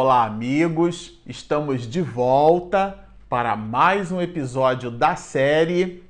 olá, 0.00 0.24
amigos! 0.24 1.20
Estamos 1.26 1.86
de 1.86 2.00
volta 2.00 2.98
para 3.28 3.54
mais 3.54 4.10
um 4.10 4.18
episódio 4.18 4.90
da 4.90 5.14
série 5.14 6.02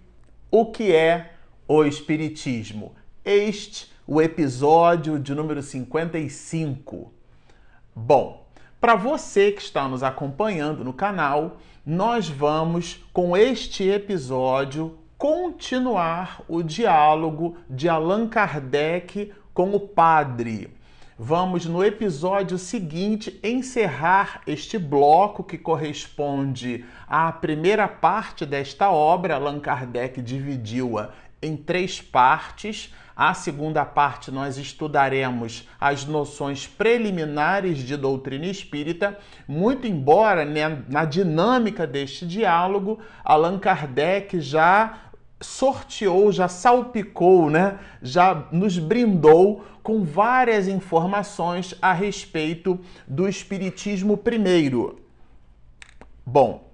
O 0.48 0.66
que 0.66 0.94
é 0.94 1.32
o 1.66 1.82
Espiritismo? 1.82 2.94
Este, 3.24 3.90
o 4.06 4.22
episódio 4.22 5.18
de 5.18 5.34
número 5.34 5.60
55. 5.60 7.12
Bom, 7.92 8.46
para 8.80 8.94
você 8.94 9.50
que 9.50 9.60
está 9.60 9.88
nos 9.88 10.04
acompanhando 10.04 10.84
no 10.84 10.92
canal, 10.92 11.56
nós 11.84 12.28
vamos, 12.28 13.04
com 13.12 13.36
este 13.36 13.88
episódio, 13.88 14.96
continuar 15.18 16.42
o 16.46 16.62
diálogo 16.62 17.56
de 17.68 17.88
Allan 17.88 18.28
Kardec 18.28 19.32
com 19.52 19.74
o 19.74 19.80
padre 19.80 20.70
vamos 21.22 21.66
no 21.66 21.84
episódio 21.84 22.56
seguinte 22.56 23.38
encerrar 23.44 24.40
este 24.46 24.78
bloco 24.78 25.44
que 25.44 25.58
corresponde 25.58 26.82
à 27.06 27.30
primeira 27.30 27.86
parte 27.86 28.46
desta 28.46 28.90
obra. 28.90 29.34
Allan 29.34 29.60
Kardec 29.60 30.22
dividiu-a 30.22 31.10
em 31.42 31.58
três 31.58 32.00
partes. 32.00 32.94
A 33.14 33.34
segunda 33.34 33.84
parte 33.84 34.30
nós 34.30 34.56
estudaremos 34.56 35.68
as 35.78 36.06
noções 36.06 36.66
preliminares 36.66 37.76
de 37.80 37.98
doutrina 37.98 38.46
espírita, 38.46 39.18
muito 39.46 39.86
embora 39.86 40.46
né, 40.46 40.84
na 40.88 41.04
dinâmica 41.04 41.86
deste 41.86 42.26
diálogo, 42.26 42.98
Allan 43.22 43.58
Kardec 43.58 44.40
já 44.40 45.09
sorteou, 45.40 46.30
já 46.30 46.48
salpicou, 46.48 47.48
né? 47.48 47.78
já 48.02 48.46
nos 48.52 48.78
brindou 48.78 49.64
com 49.82 50.04
várias 50.04 50.68
informações 50.68 51.74
a 51.80 51.92
respeito 51.92 52.78
do 53.08 53.28
Espiritismo 53.28 54.16
primeiro. 54.16 55.00
Bom, 56.24 56.70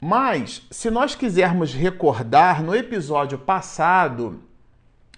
mas 0.00 0.62
se 0.70 0.90
nós 0.90 1.14
quisermos 1.14 1.74
recordar, 1.74 2.62
no 2.62 2.74
episódio 2.74 3.38
passado, 3.38 4.40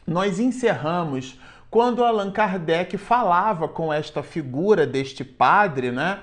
nós 0.06 0.38
encerramos 0.40 1.38
quando 1.70 2.02
Allan 2.02 2.30
Kardec 2.30 2.96
falava 2.96 3.68
com 3.68 3.92
esta 3.92 4.22
figura 4.22 4.86
deste 4.86 5.24
padre, 5.24 5.92
né? 5.92 6.20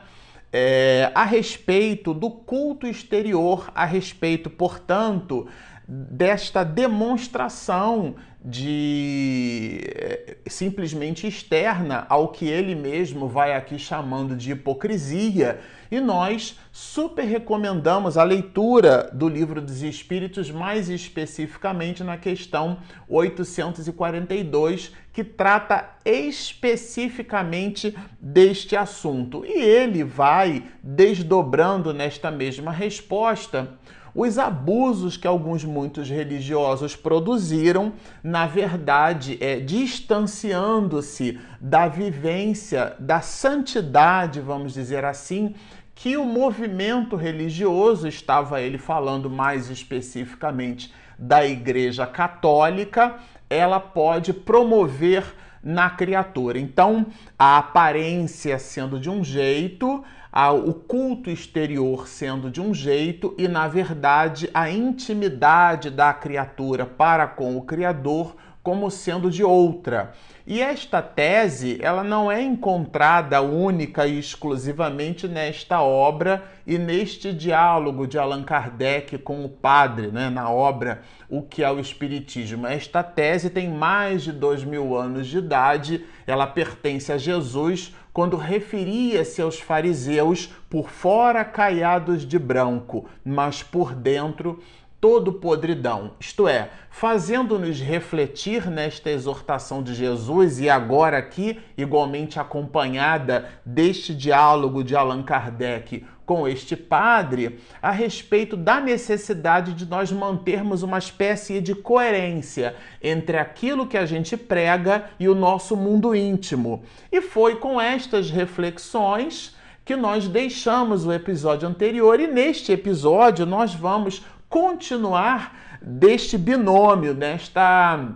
É, 0.51 1.11
a 1.13 1.25
respeito 1.25 2.13
do 2.13 2.31
culto 2.31 2.87
exterior, 2.87 3.69
a 3.75 3.83
respeito, 3.83 4.49
portanto, 4.49 5.47
desta 5.87 6.63
demonstração 6.63 8.15
de 8.43 9.81
eh, 9.83 10.37
simplesmente 10.47 11.25
externa 11.25 12.05
ao 12.07 12.27
que 12.27 12.45
ele 12.47 12.75
mesmo 12.75 13.27
vai 13.27 13.55
aqui 13.55 13.79
chamando 13.79 14.35
de 14.35 14.51
hipocrisia, 14.51 15.59
e 15.89 15.99
nós 15.99 16.59
super 16.71 17.23
recomendamos 17.23 18.17
a 18.17 18.23
leitura 18.23 19.09
do 19.11 19.27
livro 19.27 19.61
dos 19.61 19.81
Espíritos, 19.81 20.51
mais 20.51 20.89
especificamente 20.89 22.03
na 22.03 22.17
questão 22.17 22.77
842, 23.07 24.91
que 25.11 25.23
trata 25.23 25.89
especificamente 26.03 27.95
deste 28.19 28.75
assunto. 28.75 29.43
E 29.45 29.59
ele 29.59 30.03
vai 30.03 30.65
desdobrando 30.83 31.93
nesta 31.93 32.29
mesma 32.29 32.71
resposta 32.71 33.75
os 34.15 34.39
abusos 34.39 35.17
que 35.17 35.27
alguns 35.27 35.65
muitos 35.65 36.09
religiosos 36.09 36.95
produziram, 36.95 37.91
na 38.23 38.47
verdade, 38.47 39.37
é 39.41 39.59
distanciando-se 39.59 41.37
da 41.59 41.89
vivência 41.89 42.95
da 42.97 43.19
santidade, 43.19 44.39
vamos 44.39 44.73
dizer 44.73 45.03
assim, 45.03 45.53
que 45.93 46.15
o 46.15 46.23
movimento 46.23 47.17
religioso 47.17 48.07
estava 48.07 48.61
ele 48.61 48.77
falando 48.77 49.29
mais 49.29 49.69
especificamente 49.69 50.93
da 51.19 51.45
Igreja 51.45 52.07
Católica, 52.07 53.15
ela 53.49 53.79
pode 53.81 54.31
promover 54.31 55.25
na 55.61 55.89
criatura. 55.89 56.59
Então, 56.59 57.07
a 57.39 57.57
aparência 57.57 58.59
sendo 58.59 58.99
de 58.99 59.09
um 59.09 59.23
jeito, 59.23 60.03
o 60.35 60.73
culto 60.73 61.29
exterior 61.29 62.07
sendo 62.07 62.51
de 62.51 62.59
um 62.59 62.73
jeito 62.73 63.33
e, 63.37 63.47
na 63.47 63.69
verdade, 63.69 64.49
a 64.53 64.69
intimidade 64.69 65.89
da 65.89 66.13
criatura 66.13 66.85
para 66.85 67.25
com 67.25 67.55
o 67.55 67.61
Criador 67.61 68.35
como 68.61 68.89
sendo 68.89 69.29
de 69.29 69.43
outra. 69.43 70.13
E 70.45 70.59
esta 70.59 70.99
tese, 70.99 71.77
ela 71.81 72.03
não 72.03 72.31
é 72.31 72.41
encontrada 72.41 73.39
única 73.39 74.07
e 74.07 74.17
exclusivamente 74.17 75.27
nesta 75.27 75.81
obra 75.81 76.43
e 76.65 76.77
neste 76.77 77.31
diálogo 77.31 78.07
de 78.07 78.17
Allan 78.17 78.43
Kardec 78.43 79.19
com 79.19 79.45
o 79.45 79.49
padre, 79.49 80.07
né, 80.07 80.29
na 80.31 80.49
obra 80.49 81.01
O 81.29 81.43
que 81.43 81.63
é 81.63 81.71
o 81.71 81.79
Espiritismo. 81.79 82.65
Esta 82.65 83.03
tese 83.03 83.51
tem 83.51 83.69
mais 83.69 84.23
de 84.23 84.31
dois 84.31 84.63
mil 84.63 84.97
anos 84.97 85.27
de 85.27 85.37
idade, 85.37 86.03
ela 86.25 86.47
pertence 86.47 87.11
a 87.11 87.17
Jesus 87.17 87.93
quando 88.15 88.37
referia-se 88.37 89.41
aos 89.41 89.59
fariseus 89.59 90.49
por 90.69 90.89
fora 90.89 91.43
caiados 91.43 92.25
de 92.25 92.39
branco, 92.39 93.09
mas 93.25 93.61
por 93.61 93.93
dentro 93.93 94.63
todo 95.01 95.33
podridão. 95.33 96.13
Isto 96.17 96.47
é, 96.47 96.69
fazendo-nos 96.89 97.81
refletir 97.81 98.71
nesta 98.71 99.09
exortação 99.09 99.83
de 99.83 99.93
Jesus 99.93 100.61
e 100.61 100.69
agora 100.69 101.17
aqui, 101.17 101.59
igualmente 101.77 102.39
acompanhada 102.39 103.49
deste 103.65 104.15
diálogo 104.15 104.81
de 104.81 104.95
Allan 104.95 105.21
Kardec 105.21 106.05
com 106.25 106.47
este 106.47 106.75
padre, 106.75 107.59
a 107.81 107.91
respeito 107.91 108.57
da 108.57 108.81
necessidade 108.81 109.73
de 109.73 109.85
nós 109.85 110.11
mantermos 110.11 110.83
uma 110.83 110.97
espécie 110.97 111.61
de 111.61 111.75
coerência 111.75 112.75
entre 113.01 113.37
aquilo 113.37 113.87
que 113.87 113.97
a 113.97 114.05
gente 114.05 114.35
prega 114.35 115.05
e 115.19 115.29
o 115.29 115.35
nosso 115.35 115.77
mundo 115.77 116.15
íntimo. 116.15 116.83
E 117.11 117.21
foi 117.21 117.57
com 117.57 117.79
estas 117.79 118.31
reflexões 118.31 119.55
que 119.85 119.95
nós 119.95 120.27
deixamos 120.27 121.05
o 121.05 121.13
episódio 121.13 121.67
anterior 121.67 122.19
e 122.19 122.25
neste 122.25 122.71
episódio 122.71 123.45
nós 123.45 123.75
vamos 123.75 124.23
continuar 124.49 125.77
deste 125.79 126.37
binômio, 126.37 127.13
nesta 127.13 128.15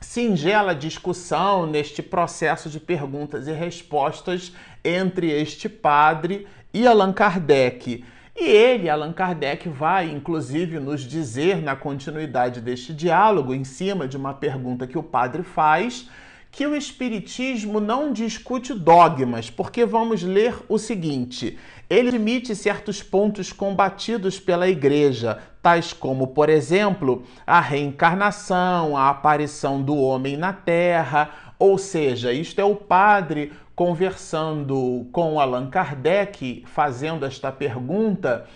singela 0.00 0.74
discussão, 0.74 1.66
neste 1.66 2.02
processo 2.02 2.70
de 2.70 2.78
perguntas 2.78 3.46
e 3.48 3.52
respostas 3.52 4.52
entre 4.84 5.30
este 5.30 5.68
padre 5.68 6.46
e 6.74 6.88
Allan 6.88 7.12
Kardec. 7.12 8.04
E 8.36 8.44
ele, 8.44 8.90
Allan 8.90 9.12
Kardec, 9.12 9.68
vai 9.68 10.10
inclusive 10.10 10.80
nos 10.80 11.02
dizer 11.02 11.62
na 11.62 11.76
continuidade 11.76 12.60
deste 12.60 12.92
diálogo, 12.92 13.54
em 13.54 13.62
cima 13.62 14.08
de 14.08 14.16
uma 14.16 14.34
pergunta 14.34 14.84
que 14.84 14.98
o 14.98 15.02
padre 15.02 15.44
faz, 15.44 16.08
que 16.50 16.66
o 16.66 16.74
Espiritismo 16.74 17.80
não 17.80 18.12
discute 18.12 18.74
dogmas, 18.74 19.50
porque 19.50 19.84
vamos 19.84 20.24
ler 20.24 20.56
o 20.68 20.78
seguinte: 20.78 21.56
ele 21.88 22.08
admite 22.08 22.56
certos 22.56 23.02
pontos 23.02 23.52
combatidos 23.52 24.40
pela 24.40 24.68
Igreja, 24.68 25.38
tais 25.62 25.92
como, 25.92 26.28
por 26.28 26.48
exemplo, 26.48 27.24
a 27.46 27.60
reencarnação, 27.60 28.96
a 28.96 29.10
aparição 29.10 29.80
do 29.80 29.96
homem 29.96 30.36
na 30.36 30.52
Terra, 30.52 31.30
ou 31.58 31.78
seja, 31.78 32.32
isto 32.32 32.60
é 32.60 32.64
o 32.64 32.76
padre 32.76 33.52
conversando 33.74 35.06
com 35.12 35.40
Allan 35.40 35.68
Kardec, 35.68 36.64
fazendo 36.66 37.24
esta 37.26 37.50
pergunta. 37.50 38.46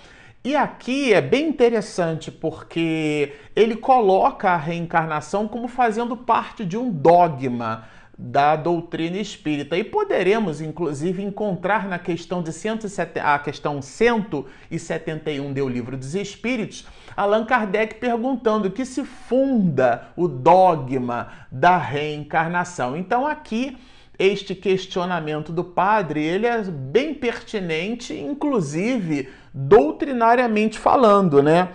E 0.45 0.55
aqui 0.55 1.13
é 1.13 1.21
bem 1.21 1.49
interessante 1.49 2.31
porque 2.31 3.33
ele 3.55 3.77
coloca 3.77 4.51
a 4.51 4.57
reencarnação 4.57 5.49
como 5.49 5.67
fazendo 5.69 6.17
parte 6.17 6.65
de 6.65 6.77
um 6.77 6.91
dogma 6.91 7.89
da 8.17 8.57
doutrina 8.57 9.19
espírita. 9.19 9.77
E 9.77 9.85
poderemos, 9.85 10.61
inclusive, 10.61 11.23
encontrar 11.23 11.87
na 11.87 11.99
questão 11.99 12.43
de 12.43 12.53
170, 12.53 13.23
a 13.23 13.39
questão 13.39 13.81
171 13.81 15.53
do 15.53 15.69
Livro 15.69 15.97
dos 15.97 16.17
Espíritos, 16.17 16.87
Allan 17.19 17.45
Kardec 17.45 17.97
perguntando 17.97 18.71
que 18.71 18.85
se 18.85 19.05
funda 19.05 20.09
o 20.15 20.29
dogma 20.29 21.33
da 21.51 21.77
reencarnação. 21.77 22.97
Então, 22.97 23.27
aqui 23.27 23.77
este 24.17 24.55
questionamento 24.55 25.51
do 25.53 25.65
padre, 25.65 26.23
ele 26.23 26.47
é 26.47 26.63
bem 26.63 27.13
pertinente, 27.13 28.15
inclusive 28.15 29.29
doutrinariamente 29.53 30.79
falando, 30.79 31.43
né? 31.43 31.71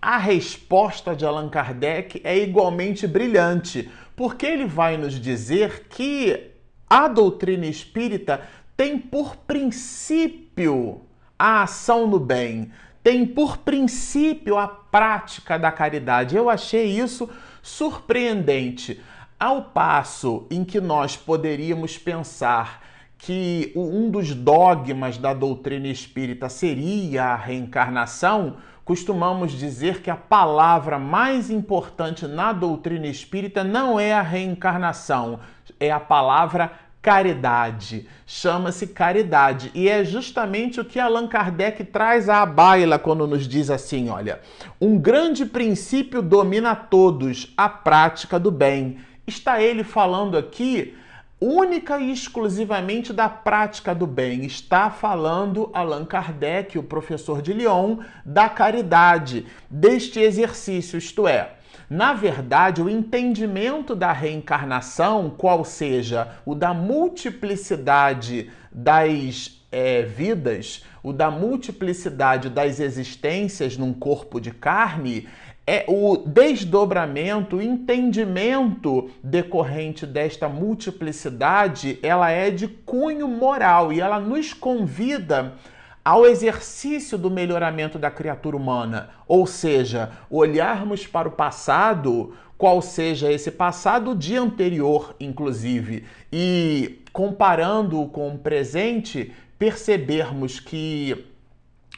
A 0.00 0.16
resposta 0.16 1.14
de 1.16 1.26
Allan 1.26 1.48
Kardec 1.48 2.20
é 2.22 2.38
igualmente 2.38 3.08
brilhante, 3.08 3.90
porque 4.14 4.46
ele 4.46 4.64
vai 4.64 4.96
nos 4.96 5.20
dizer 5.20 5.88
que 5.88 6.52
a 6.88 7.08
doutrina 7.08 7.66
espírita 7.66 8.42
tem 8.76 8.96
por 8.96 9.34
princípio 9.34 11.02
a 11.36 11.62
ação 11.62 12.06
no 12.06 12.20
bem, 12.20 12.70
tem 13.02 13.26
por 13.26 13.58
princípio 13.58 14.58
a 14.58 14.68
prática 14.68 15.58
da 15.58 15.72
caridade. 15.72 16.36
Eu 16.36 16.50
achei 16.50 16.86
isso 16.86 17.28
surpreendente. 17.62 19.00
Ao 19.38 19.62
passo 19.62 20.46
em 20.50 20.64
que 20.64 20.80
nós 20.80 21.16
poderíamos 21.16 21.96
pensar 21.96 22.82
que 23.16 23.72
um 23.74 24.10
dos 24.10 24.34
dogmas 24.34 25.18
da 25.18 25.34
doutrina 25.34 25.88
espírita 25.88 26.48
seria 26.48 27.24
a 27.24 27.36
reencarnação, 27.36 28.56
costumamos 28.84 29.52
dizer 29.52 30.00
que 30.00 30.10
a 30.10 30.16
palavra 30.16 30.98
mais 30.98 31.50
importante 31.50 32.26
na 32.26 32.52
doutrina 32.52 33.06
espírita 33.06 33.62
não 33.62 34.00
é 34.00 34.12
a 34.12 34.22
reencarnação, 34.22 35.40
é 35.78 35.90
a 35.90 36.00
palavra 36.00 36.72
caridade. 37.02 38.06
Chama-se 38.26 38.86
caridade. 38.88 39.70
E 39.74 39.88
é 39.88 40.04
justamente 40.04 40.80
o 40.80 40.84
que 40.84 40.98
Allan 40.98 41.26
Kardec 41.26 41.84
traz 41.84 42.28
à 42.28 42.44
baila 42.44 42.98
quando 42.98 43.26
nos 43.26 43.46
diz 43.46 43.70
assim: 43.70 44.08
olha, 44.08 44.40
um 44.80 44.98
grande 44.98 45.44
princípio 45.46 46.22
domina 46.22 46.74
todos, 46.74 47.52
a 47.56 47.68
prática 47.68 48.38
do 48.38 48.50
bem. 48.50 48.98
Está 49.26 49.62
ele 49.62 49.84
falando 49.84 50.36
aqui 50.36 50.96
única 51.40 51.98
e 51.98 52.12
exclusivamente 52.12 53.12
da 53.12 53.28
prática 53.28 53.94
do 53.94 54.06
bem. 54.06 54.44
Está 54.44 54.90
falando 54.90 55.70
Allan 55.72 56.04
Kardec, 56.04 56.78
o 56.78 56.82
professor 56.82 57.40
de 57.40 57.54
Lyon, 57.54 57.98
da 58.24 58.48
caridade, 58.48 59.46
deste 59.70 60.20
exercício, 60.20 60.98
isto 60.98 61.26
é, 61.26 61.54
na 61.88 62.12
verdade, 62.12 62.80
o 62.80 62.88
entendimento 62.88 63.94
da 63.96 64.12
reencarnação, 64.12 65.30
qual 65.36 65.64
seja 65.64 66.36
o 66.46 66.54
da 66.54 66.72
multiplicidade 66.72 68.50
das 68.70 69.60
é, 69.72 70.02
vidas, 70.02 70.84
o 71.02 71.12
da 71.12 71.30
multiplicidade 71.30 72.48
das 72.48 72.80
existências 72.80 73.76
num 73.76 73.92
corpo 73.92 74.40
de 74.40 74.50
carne, 74.50 75.28
é 75.66 75.84
o 75.86 76.16
desdobramento, 76.16 77.56
o 77.56 77.62
entendimento 77.62 79.10
decorrente 79.22 80.04
desta 80.06 80.48
multiplicidade, 80.48 81.98
ela 82.02 82.30
é 82.30 82.50
de 82.50 82.66
cunho 82.66 83.28
moral 83.28 83.92
e 83.92 84.00
ela 84.00 84.18
nos 84.18 84.52
convida 84.52 85.54
ao 86.04 86.26
exercício 86.26 87.18
do 87.18 87.30
melhoramento 87.30 87.98
da 87.98 88.10
criatura 88.10 88.56
humana, 88.56 89.10
ou 89.26 89.46
seja, 89.46 90.10
olharmos 90.30 91.06
para 91.06 91.28
o 91.28 91.32
passado, 91.32 92.34
qual 92.56 92.80
seja 92.82 93.30
esse 93.30 93.50
passado, 93.50 94.12
o 94.12 94.16
dia 94.16 94.40
anterior, 94.40 95.14
inclusive, 95.20 96.04
e 96.32 97.02
comparando-o 97.12 98.08
com 98.08 98.34
o 98.34 98.38
presente, 98.38 99.32
percebermos 99.58 100.58
que 100.58 101.26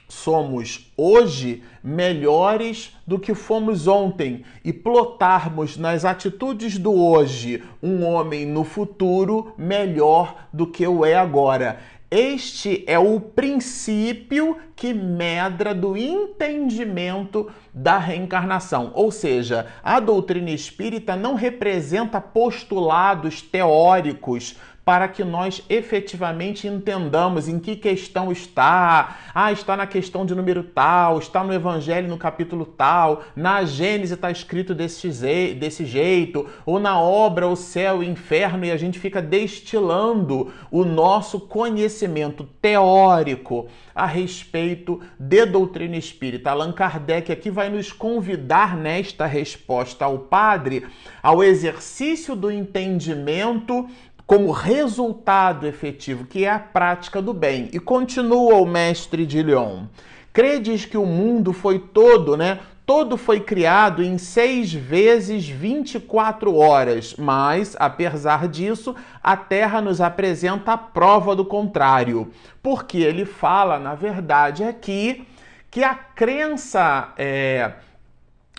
somos 0.09 0.93
hoje 0.97 1.63
melhores 1.83 2.95
do 3.07 3.19
que 3.19 3.35
fomos 3.35 3.87
ontem 3.87 4.45
e 4.63 4.73
plotarmos 4.73 5.79
nas 5.79 6.05
atitudes 6.05 6.79
do 6.79 6.93
hoje 6.93 7.63
um 7.83 8.05
homem 8.05 8.45
no 8.45 8.63
futuro 8.63 9.55
melhor 9.57 10.49
do 10.53 10.67
que 10.67 10.87
o 10.87 11.05
é 11.05 11.15
agora. 11.15 11.81
Este 12.15 12.85
é 12.87 12.99
o 12.99 13.19
princípio 13.19 14.59
que 14.77 14.93
medra 14.93 15.75
do 15.75 15.97
entendimento 15.97 17.51
da 17.73 17.97
reencarnação. 17.97 18.93
Ou 18.95 19.11
seja, 19.11 19.69
a 19.83 19.99
doutrina 19.99 20.51
espírita 20.51 21.17
não 21.17 21.35
representa 21.35 22.21
postulados 22.21 23.41
teóricos 23.41 24.57
para 24.85 25.07
que 25.07 25.23
nós 25.23 25.63
efetivamente 25.69 26.67
entendamos 26.67 27.49
em 27.49 27.59
que 27.59 27.77
questão 27.77 28.33
está. 28.33 29.19
Ah, 29.35 29.53
está 29.53 29.77
na 29.77 29.87
questão 29.87 30.27
de 30.27 30.35
número 30.35 30.65
tal, 30.65 31.19
está 31.19 31.45
no 31.45 31.53
Evangelho 31.53 32.09
no 32.09 32.19
capítulo 32.19 32.67
tal, 32.67 33.23
na 33.37 33.65
Gênesis 33.65 34.11
está 34.11 34.31
escrito 34.31 34.75
desse, 34.75 35.09
desse 35.55 35.85
jeito, 35.85 36.49
ou 36.67 36.81
na 36.81 36.99
obra 37.01 37.47
O 37.47 37.55
Céu 37.55 38.03
e 38.03 38.07
o 38.07 38.11
Inferno, 38.11 38.65
e 38.65 38.71
a 38.71 38.77
gente 38.77 38.99
fica 38.99 39.23
destilando 39.23 40.53
o 40.71 40.85
nosso 40.85 41.39
conhecimento 41.39 42.45
teórico 42.61 43.69
a 43.95 44.07
respeito 44.07 45.01
de 45.19 45.47
doutrina 45.47 45.97
espírita. 45.97 46.51
Allan 46.51 46.73
Kardec 46.73 47.31
aqui 47.31 47.51
vai 47.51 47.69
nos 47.69 47.93
convidar 47.93 48.77
nesta 48.77 49.27
resposta 49.27 50.05
ao 50.05 50.19
Padre 50.19 50.87
ao 51.23 51.43
exercício 51.43 52.35
do 52.35 52.51
entendimento 52.51 53.89
como 54.27 54.51
resultado 54.51 55.67
efetivo, 55.67 56.25
que 56.25 56.45
é 56.45 56.51
a 56.51 56.59
prática 56.59 57.21
do 57.21 57.33
bem. 57.33 57.69
E 57.73 57.79
continua 57.79 58.57
o 58.57 58.67
mestre 58.67 59.27
de 59.27 59.43
Lyon. 59.43 59.85
Credes 60.33 60.85
que 60.85 60.97
o 60.97 61.05
mundo 61.05 61.53
foi 61.53 61.79
todo, 61.79 62.37
né? 62.37 62.61
Todo 62.85 63.17
foi 63.17 63.41
criado 63.41 64.03
em 64.03 64.19
seis 64.19 64.73
vezes 64.73 65.47
24 65.47 66.57
horas, 66.57 67.15
mas, 67.17 67.77
apesar 67.79 68.49
disso, 68.49 68.95
a 69.23 69.37
Terra 69.37 69.81
nos 69.81 70.01
apresenta 70.01 70.73
a 70.73 70.79
prova 70.79 71.37
do 71.37 71.45
contrário. 71.45 72.31
Porque 72.63 72.99
ele 72.99 73.25
fala, 73.25 73.79
na 73.79 73.95
verdade, 73.95 74.65
aqui 74.65 75.27
que 75.71 75.85
a 75.85 75.95
crença 75.95 77.13
é, 77.17 77.73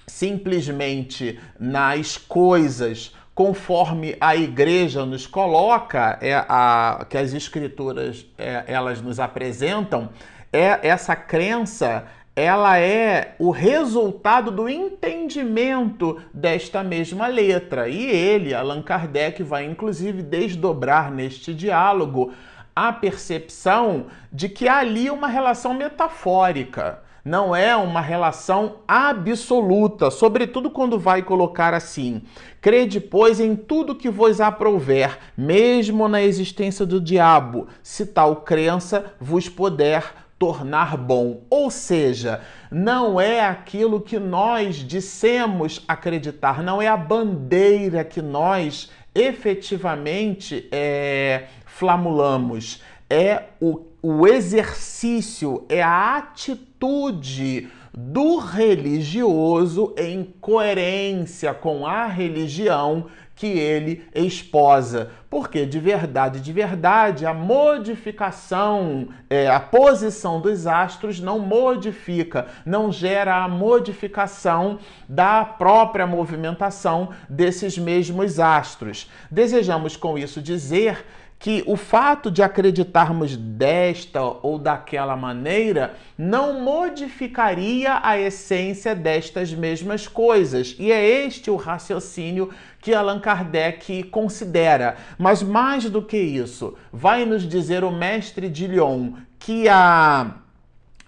simplesmente 0.08 1.40
nas 1.60 2.18
coisas 2.18 3.14
conforme 3.34 4.16
a 4.22 4.36
igreja 4.36 5.06
nos 5.06 5.26
coloca, 5.26 6.18
é 6.22 6.36
a, 6.36 7.06
que 7.10 7.18
as 7.18 7.34
escrituras 7.34 8.26
é, 8.38 8.64
elas 8.68 9.02
nos 9.02 9.20
apresentam, 9.20 10.10
é 10.52 10.88
essa 10.88 11.16
crença 11.16 12.06
ela 12.36 12.80
é 12.80 13.36
o 13.38 13.52
resultado 13.52 14.50
do 14.50 14.68
entendimento 14.68 16.20
desta 16.34 16.84
mesma 16.84 17.28
letra. 17.28 17.88
E 17.88 18.04
ele, 18.06 18.56
Allan 18.56 18.82
Kardec, 18.82 19.44
vai 19.44 19.66
inclusive 19.66 20.24
desdobrar 20.24 21.12
neste 21.12 21.54
diálogo 21.54 22.34
a 22.76 22.92
percepção 22.92 24.08
de 24.32 24.50
que 24.50 24.68
há 24.68 24.80
ali 24.80 25.12
uma 25.12 25.28
relação 25.28 25.76
metafórica 25.76 27.04
não 27.24 27.56
é 27.56 27.74
uma 27.76 28.02
relação 28.02 28.80
absoluta, 28.88 30.12
sobretudo 30.12 30.70
quando 30.70 31.00
vai 31.00 31.22
colocar 31.22 31.74
assim: 31.74 32.22
crede, 32.60 33.00
pois, 33.00 33.40
em 33.40 33.56
tudo 33.56 33.96
que 33.96 34.10
vos 34.10 34.42
aprouver, 34.42 35.18
mesmo 35.38 36.08
na 36.08 36.22
existência 36.22 36.86
do 36.86 37.00
diabo, 37.00 37.68
se 37.82 38.08
tal 38.08 38.38
crença 38.38 39.14
vos 39.20 39.48
puder 39.48 40.04
tornar 40.38 40.98
bom. 40.98 41.44
Ou 41.50 41.72
seja, 41.72 42.42
não 42.70 43.22
é 43.22 43.46
aquilo 43.46 44.02
que 44.02 44.20
nós 44.20 44.76
dissemos 44.76 45.82
acreditar, 45.88 46.62
não 46.62 46.82
é 46.82 46.88
a 46.88 46.98
bandeira 46.98 48.04
que 48.04 48.22
nós 48.22 48.92
efetivamente 49.16 50.68
é, 50.72 51.46
flamulamos, 51.66 52.82
é 53.10 53.44
o 53.62 53.94
o 54.04 54.28
exercício, 54.28 55.64
é 55.70 55.82
a 55.82 56.18
atitude 56.18 57.70
do 57.94 58.38
religioso 58.38 59.94
em 59.98 60.26
coerência 60.42 61.54
com 61.54 61.88
a 61.88 62.06
religião 62.06 63.06
que 63.34 63.48
ele 63.48 64.06
esposa. 64.14 65.12
Porque 65.30 65.66
de 65.66 65.80
verdade, 65.80 66.42
de 66.42 66.52
verdade, 66.52 67.26
a 67.26 67.34
modificação, 67.34 69.08
é, 69.30 69.48
a 69.48 69.60
posição 69.60 70.42
dos 70.42 70.68
astros 70.68 71.22
não 71.22 71.40
modifica, 71.40 72.48
não 72.66 72.92
gera 72.92 73.44
a 73.44 73.48
modificação 73.48 74.80
da 75.08 75.46
própria 75.46 76.06
movimentação 76.06 77.10
desses 77.30 77.78
mesmos 77.78 78.38
astros. 78.38 79.10
Desejamos 79.32 79.96
com 79.96 80.18
isso 80.18 80.42
dizer 80.42 81.06
que 81.44 81.62
o 81.68 81.76
fato 81.76 82.32
de 82.32 82.42
acreditarmos 82.42 83.36
desta 83.36 84.22
ou 84.22 84.58
daquela 84.58 85.18
maneira 85.18 85.94
não 86.18 86.62
modificaria 86.62 88.00
a 88.02 88.18
essência 88.18 88.96
destas 88.96 89.54
mesmas 89.54 90.08
coisas. 90.08 90.74
E 90.80 90.90
é 90.90 91.26
este 91.26 91.52
o 91.52 91.58
raciocínio 91.58 92.50
que 92.80 92.94
Allan 92.94 93.20
Kardec 93.20 94.04
considera. 94.04 94.96
Mas 95.18 95.44
mais 95.44 95.90
do 95.90 96.02
que 96.02 96.18
isso, 96.18 96.78
vai 96.94 97.26
nos 97.26 97.46
dizer 97.46 97.84
o 97.84 97.92
mestre 97.92 98.48
de 98.48 98.66
Lyon 98.66 99.12
que 99.38 99.68
a 99.68 100.36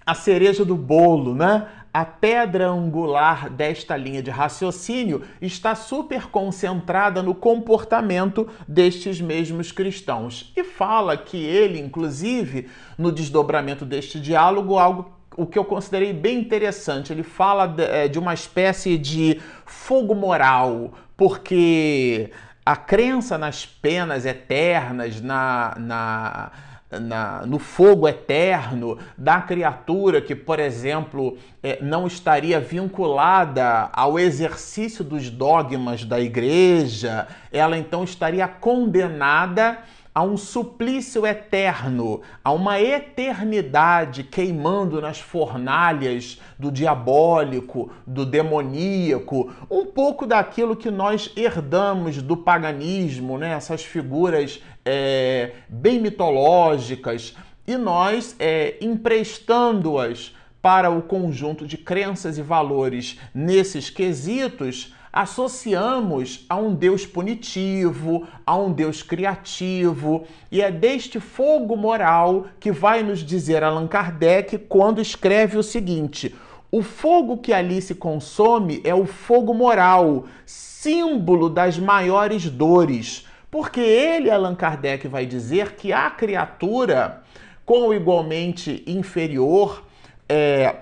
a 0.06 0.14
cereja 0.14 0.64
do 0.64 0.76
bolo, 0.76 1.34
né? 1.34 1.66
A 1.96 2.04
pedra 2.04 2.68
angular 2.68 3.48
desta 3.48 3.96
linha 3.96 4.22
de 4.22 4.30
raciocínio 4.30 5.22
está 5.40 5.74
super 5.74 6.26
concentrada 6.26 7.22
no 7.22 7.34
comportamento 7.34 8.46
destes 8.68 9.18
mesmos 9.18 9.72
cristãos. 9.72 10.52
E 10.54 10.62
fala 10.62 11.16
que 11.16 11.38
ele, 11.38 11.80
inclusive, 11.80 12.68
no 12.98 13.10
desdobramento 13.10 13.86
deste 13.86 14.20
diálogo, 14.20 14.78
algo 14.78 15.10
o 15.38 15.46
que 15.46 15.58
eu 15.58 15.64
considerei 15.64 16.12
bem 16.12 16.38
interessante. 16.38 17.14
Ele 17.14 17.22
fala 17.22 17.66
de, 17.66 17.84
é, 17.84 18.12
uma 18.18 18.34
espécie 18.34 18.98
de 18.98 19.40
fogo 19.64 20.14
moral, 20.14 20.92
porque 21.16 22.30
a 22.66 22.76
crença 22.76 23.38
nas 23.38 23.64
penas 23.64 24.26
eternas, 24.26 25.22
na, 25.22 25.74
na 25.78 26.52
na, 26.90 27.44
no 27.44 27.58
fogo 27.58 28.06
eterno 28.06 28.98
da 29.16 29.40
criatura 29.40 30.20
que, 30.20 30.34
por 30.34 30.58
exemplo, 30.58 31.36
é, 31.62 31.78
não 31.82 32.06
estaria 32.06 32.60
vinculada 32.60 33.90
ao 33.92 34.18
exercício 34.18 35.02
dos 35.02 35.28
dogmas 35.28 36.04
da 36.04 36.20
igreja, 36.20 37.26
ela 37.50 37.76
então 37.76 38.04
estaria 38.04 38.46
condenada 38.46 39.78
a 40.16 40.22
um 40.22 40.38
suplício 40.38 41.26
eterno, 41.26 42.22
a 42.42 42.50
uma 42.50 42.80
eternidade 42.80 44.24
queimando 44.24 44.98
nas 44.98 45.20
fornalhas 45.20 46.40
do 46.58 46.72
diabólico, 46.72 47.90
do 48.06 48.24
demoníaco, 48.24 49.52
um 49.70 49.84
pouco 49.84 50.26
daquilo 50.26 50.74
que 50.74 50.90
nós 50.90 51.30
herdamos 51.36 52.22
do 52.22 52.34
paganismo, 52.34 53.36
né? 53.36 53.52
essas 53.52 53.84
figuras 53.84 54.62
é, 54.86 55.52
bem 55.68 56.00
mitológicas, 56.00 57.36
e 57.66 57.76
nós 57.76 58.36
é, 58.38 58.76
emprestando-as 58.80 60.34
para 60.62 60.88
o 60.90 61.02
conjunto 61.02 61.66
de 61.66 61.76
crenças 61.76 62.38
e 62.38 62.42
valores 62.42 63.18
nesses 63.34 63.90
quesitos 63.90 64.94
associamos 65.16 66.44
a 66.46 66.56
um 66.56 66.74
Deus 66.74 67.06
punitivo, 67.06 68.28
a 68.44 68.54
um 68.54 68.70
Deus 68.70 69.02
criativo, 69.02 70.26
e 70.52 70.60
é 70.60 70.70
deste 70.70 71.18
fogo 71.18 71.74
moral 71.74 72.48
que 72.60 72.70
vai 72.70 73.02
nos 73.02 73.20
dizer 73.20 73.64
Allan 73.64 73.86
Kardec 73.86 74.58
quando 74.58 75.00
escreve 75.00 75.56
o 75.56 75.62
seguinte: 75.62 76.34
o 76.70 76.82
fogo 76.82 77.38
que 77.38 77.54
ali 77.54 77.80
se 77.80 77.94
consome 77.94 78.82
é 78.84 78.94
o 78.94 79.06
fogo 79.06 79.54
moral, 79.54 80.26
símbolo 80.44 81.48
das 81.48 81.78
maiores 81.78 82.50
dores. 82.50 83.26
Porque 83.56 83.80
ele, 83.80 84.30
Allan 84.30 84.54
Kardec, 84.54 85.08
vai 85.08 85.24
dizer 85.24 85.76
que 85.76 85.90
a 85.90 86.10
criatura, 86.10 87.22
com 87.64 87.94
igualmente 87.94 88.84
inferior, 88.86 89.82
é, 90.28 90.76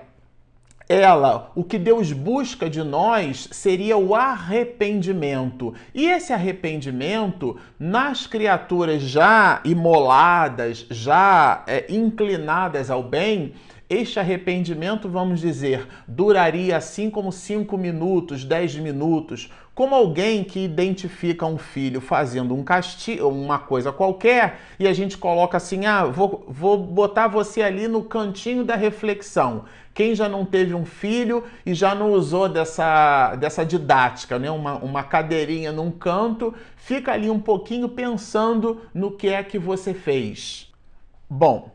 ela, 0.89 1.53
o 1.55 1.63
que 1.63 1.79
Deus 1.79 2.11
busca 2.11 2.69
de 2.69 2.83
nós 2.83 3.47
seria 3.49 3.95
o 3.95 4.13
arrependimento. 4.13 5.73
E 5.93 6.05
esse 6.05 6.33
arrependimento, 6.33 7.57
nas 7.79 8.27
criaturas 8.27 9.01
já 9.01 9.61
imoladas, 9.63 10.85
já 10.91 11.63
é, 11.67 11.85
inclinadas 11.87 12.91
ao 12.91 13.01
bem, 13.01 13.53
este 13.89 14.19
arrependimento, 14.19 15.07
vamos 15.07 15.39
dizer, 15.39 15.87
duraria 16.05 16.75
assim 16.75 17.09
como 17.09 17.31
cinco 17.31 17.77
minutos, 17.77 18.43
dez 18.43 18.75
minutos, 18.75 19.49
como 19.75 19.93
alguém 19.93 20.41
que 20.41 20.63
identifica 20.63 21.45
um 21.45 21.57
filho 21.57 21.99
fazendo 21.99 22.55
um 22.55 22.63
castigo, 22.63 23.27
uma 23.27 23.59
coisa 23.59 23.91
qualquer, 23.91 24.61
e 24.79 24.87
a 24.87 24.93
gente 24.93 25.17
coloca 25.17 25.57
assim: 25.57 25.85
ah, 25.85 26.05
vou, 26.05 26.45
vou 26.47 26.77
botar 26.77 27.27
você 27.27 27.61
ali 27.61 27.85
no 27.85 28.01
cantinho 28.01 28.63
da 28.63 28.77
reflexão. 28.77 29.65
Quem 29.93 30.15
já 30.15 30.29
não 30.29 30.45
teve 30.45 30.73
um 30.73 30.85
filho 30.85 31.43
e 31.65 31.73
já 31.73 31.93
não 31.93 32.13
usou 32.13 32.47
dessa, 32.47 33.35
dessa 33.35 33.65
didática, 33.65 34.39
né? 34.39 34.49
uma, 34.49 34.75
uma 34.75 35.03
cadeirinha 35.03 35.71
num 35.71 35.91
canto, 35.91 36.53
fica 36.77 37.11
ali 37.11 37.29
um 37.29 37.39
pouquinho 37.39 37.89
pensando 37.89 38.81
no 38.93 39.11
que 39.11 39.27
é 39.27 39.43
que 39.43 39.59
você 39.59 39.93
fez. 39.93 40.71
Bom, 41.29 41.71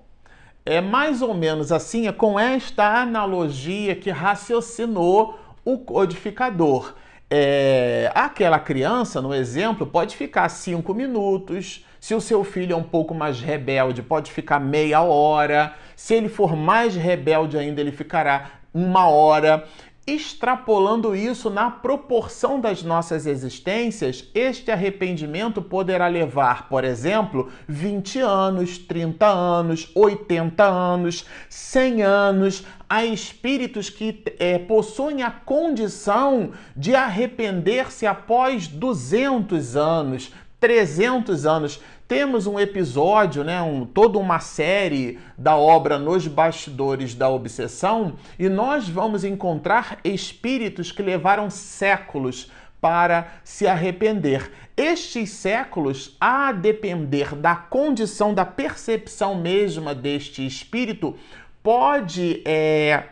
é 0.64 0.80
mais 0.80 1.22
ou 1.22 1.34
menos 1.34 1.72
assim, 1.72 2.06
é 2.06 2.12
com 2.12 2.38
esta 2.38 3.00
analogia 3.00 3.94
que 3.94 4.10
raciocinou 4.10 5.38
o 5.64 5.78
codificador 5.78 6.94
é, 7.30 8.10
aquela 8.12 8.58
criança, 8.58 9.22
no 9.22 9.32
exemplo, 9.32 9.86
pode 9.86 10.16
ficar 10.16 10.48
cinco 10.48 10.92
minutos. 10.92 11.86
Se 12.00 12.14
o 12.14 12.20
seu 12.20 12.42
filho 12.42 12.72
é 12.72 12.76
um 12.76 12.82
pouco 12.82 13.14
mais 13.14 13.40
rebelde, 13.40 14.02
pode 14.02 14.32
ficar 14.32 14.58
meia 14.58 15.00
hora. 15.02 15.74
Se 15.94 16.14
ele 16.14 16.28
for 16.28 16.56
mais 16.56 16.96
rebelde 16.96 17.56
ainda, 17.56 17.80
ele 17.80 17.92
ficará 17.92 18.50
uma 18.74 19.08
hora. 19.08 19.64
Extrapolando 20.12 21.14
isso 21.14 21.48
na 21.48 21.70
proporção 21.70 22.60
das 22.60 22.82
nossas 22.82 23.26
existências, 23.26 24.28
este 24.34 24.72
arrependimento 24.72 25.62
poderá 25.62 26.08
levar, 26.08 26.68
por 26.68 26.82
exemplo, 26.82 27.48
20 27.68 28.18
anos, 28.18 28.76
30 28.76 29.24
anos, 29.24 29.88
80 29.94 30.64
anos, 30.64 31.24
100 31.48 32.02
anos. 32.02 32.64
Há 32.88 33.04
espíritos 33.04 33.88
que 33.88 34.24
é, 34.40 34.58
possuem 34.58 35.22
a 35.22 35.30
condição 35.30 36.50
de 36.76 36.92
arrepender-se 36.92 38.04
após 38.04 38.66
200 38.66 39.76
anos, 39.76 40.32
300 40.60 41.46
anos. 41.46 41.80
Temos 42.06 42.46
um 42.46 42.60
episódio, 42.60 43.42
né, 43.42 43.62
um, 43.62 43.86
toda 43.86 44.18
uma 44.18 44.38
série 44.38 45.18
da 45.38 45.56
obra 45.56 45.98
Nos 45.98 46.26
Bastidores 46.26 47.14
da 47.14 47.28
Obsessão, 47.28 48.14
e 48.38 48.48
nós 48.48 48.88
vamos 48.88 49.24
encontrar 49.24 49.98
espíritos 50.04 50.92
que 50.92 51.02
levaram 51.02 51.48
séculos 51.48 52.50
para 52.80 53.28
se 53.44 53.66
arrepender. 53.66 54.50
Estes 54.76 55.30
séculos, 55.30 56.16
a 56.20 56.50
depender 56.52 57.34
da 57.34 57.54
condição, 57.54 58.32
da 58.32 58.44
percepção 58.44 59.34
mesma 59.34 59.94
deste 59.94 60.44
espírito, 60.44 61.14
pode 61.62 62.42
é, 62.44 63.04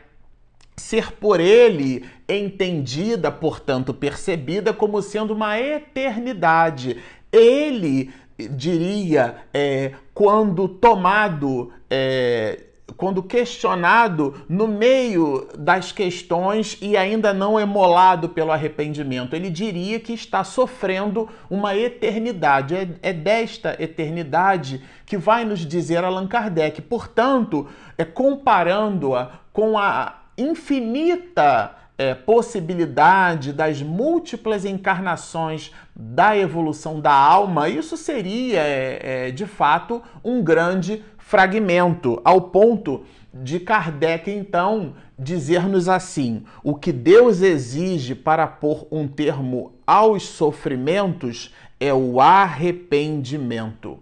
ser 0.77 1.13
por 1.13 1.41
ele 1.41 2.05
entendida, 2.29 3.31
portanto 3.31 3.93
percebida, 3.93 4.73
como 4.73 5.03
sendo 5.03 5.35
uma 5.35 5.59
eternidade. 5.61 6.99
Ele 7.33 8.11
diria, 8.51 9.37
é, 9.53 9.93
quando 10.15 10.69
tomado, 10.69 11.73
é, 11.91 12.61
quando 12.97 13.23
questionado 13.23 14.45
no 14.49 14.69
meio 14.69 15.49
das 15.59 15.91
questões 15.91 16.79
e 16.81 16.97
ainda 16.97 17.33
não 17.33 17.59
emolado 17.59 18.29
pelo 18.29 18.53
arrependimento, 18.53 19.35
ele 19.35 19.51
diria 19.51 19.99
que 19.99 20.13
está 20.13 20.45
sofrendo 20.45 21.29
uma 21.51 21.77
eternidade. 21.77 22.75
É, 22.75 22.89
é 23.03 23.13
desta 23.13 23.77
eternidade 23.83 24.83
que 25.05 25.17
vai 25.17 25.45
nos 25.45 25.61
dizer 25.61 26.05
Allan 26.05 26.29
Kardec. 26.29 26.81
Portanto, 26.83 27.67
é, 27.97 28.05
comparando-a 28.05 29.41
com 29.53 29.77
a 29.77 30.23
infinita 30.37 31.75
é, 31.99 32.15
possibilidade 32.15 33.53
das 33.53 33.83
múltiplas 33.83 34.65
encarnações 34.65 35.73
da 35.95 36.39
evolução 36.39 37.01
da 37.01 37.13
alma, 37.13 37.69
isso 37.69 37.97
seria, 37.97 38.61
é, 38.61 39.27
é, 39.27 39.31
de 39.33 39.45
fato, 39.45 40.01
um 40.25 40.41
grande 40.41 41.05
fragmento, 41.19 42.21
ao 42.25 42.41
ponto 42.41 43.05
de 43.35 43.59
Kardec, 43.59 44.31
então, 44.31 44.95
dizer-nos 45.19 45.89
assim: 45.89 46.45
o 46.63 46.75
que 46.75 46.93
Deus 46.93 47.43
exige 47.43 48.15
para 48.15 48.47
pôr 48.47 48.87
um 48.91 49.09
termo 49.09 49.73
aos 49.85 50.23
sofrimentos 50.23 51.53
é 51.81 51.93
o 51.93 52.21
arrependimento. 52.21 53.99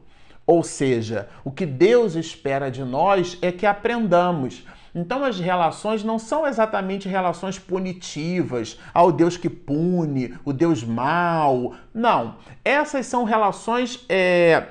Ou 0.47 0.63
seja, 0.63 1.29
o 1.45 1.51
que 1.51 1.67
Deus 1.67 2.15
espera 2.15 2.71
de 2.71 2.85
nós 2.85 3.37
é 3.43 3.51
que 3.51 3.67
aprendamos 3.67 4.65
então 4.97 5.23
as 5.23 5.39
relações 5.39 6.03
não 6.03 6.19
são 6.19 6.47
exatamente 6.47 7.07
relações 7.07 7.59
punitivas, 7.59 8.81
ao 8.95 9.13
Deus 9.13 9.37
que 9.37 9.51
pune, 9.51 10.35
o 10.43 10.55
Deus 10.55 10.83
mau. 10.83 11.75
Não. 11.93 12.37
Essas 12.65 13.05
são 13.05 13.25
relações 13.25 14.03
é, 14.09 14.69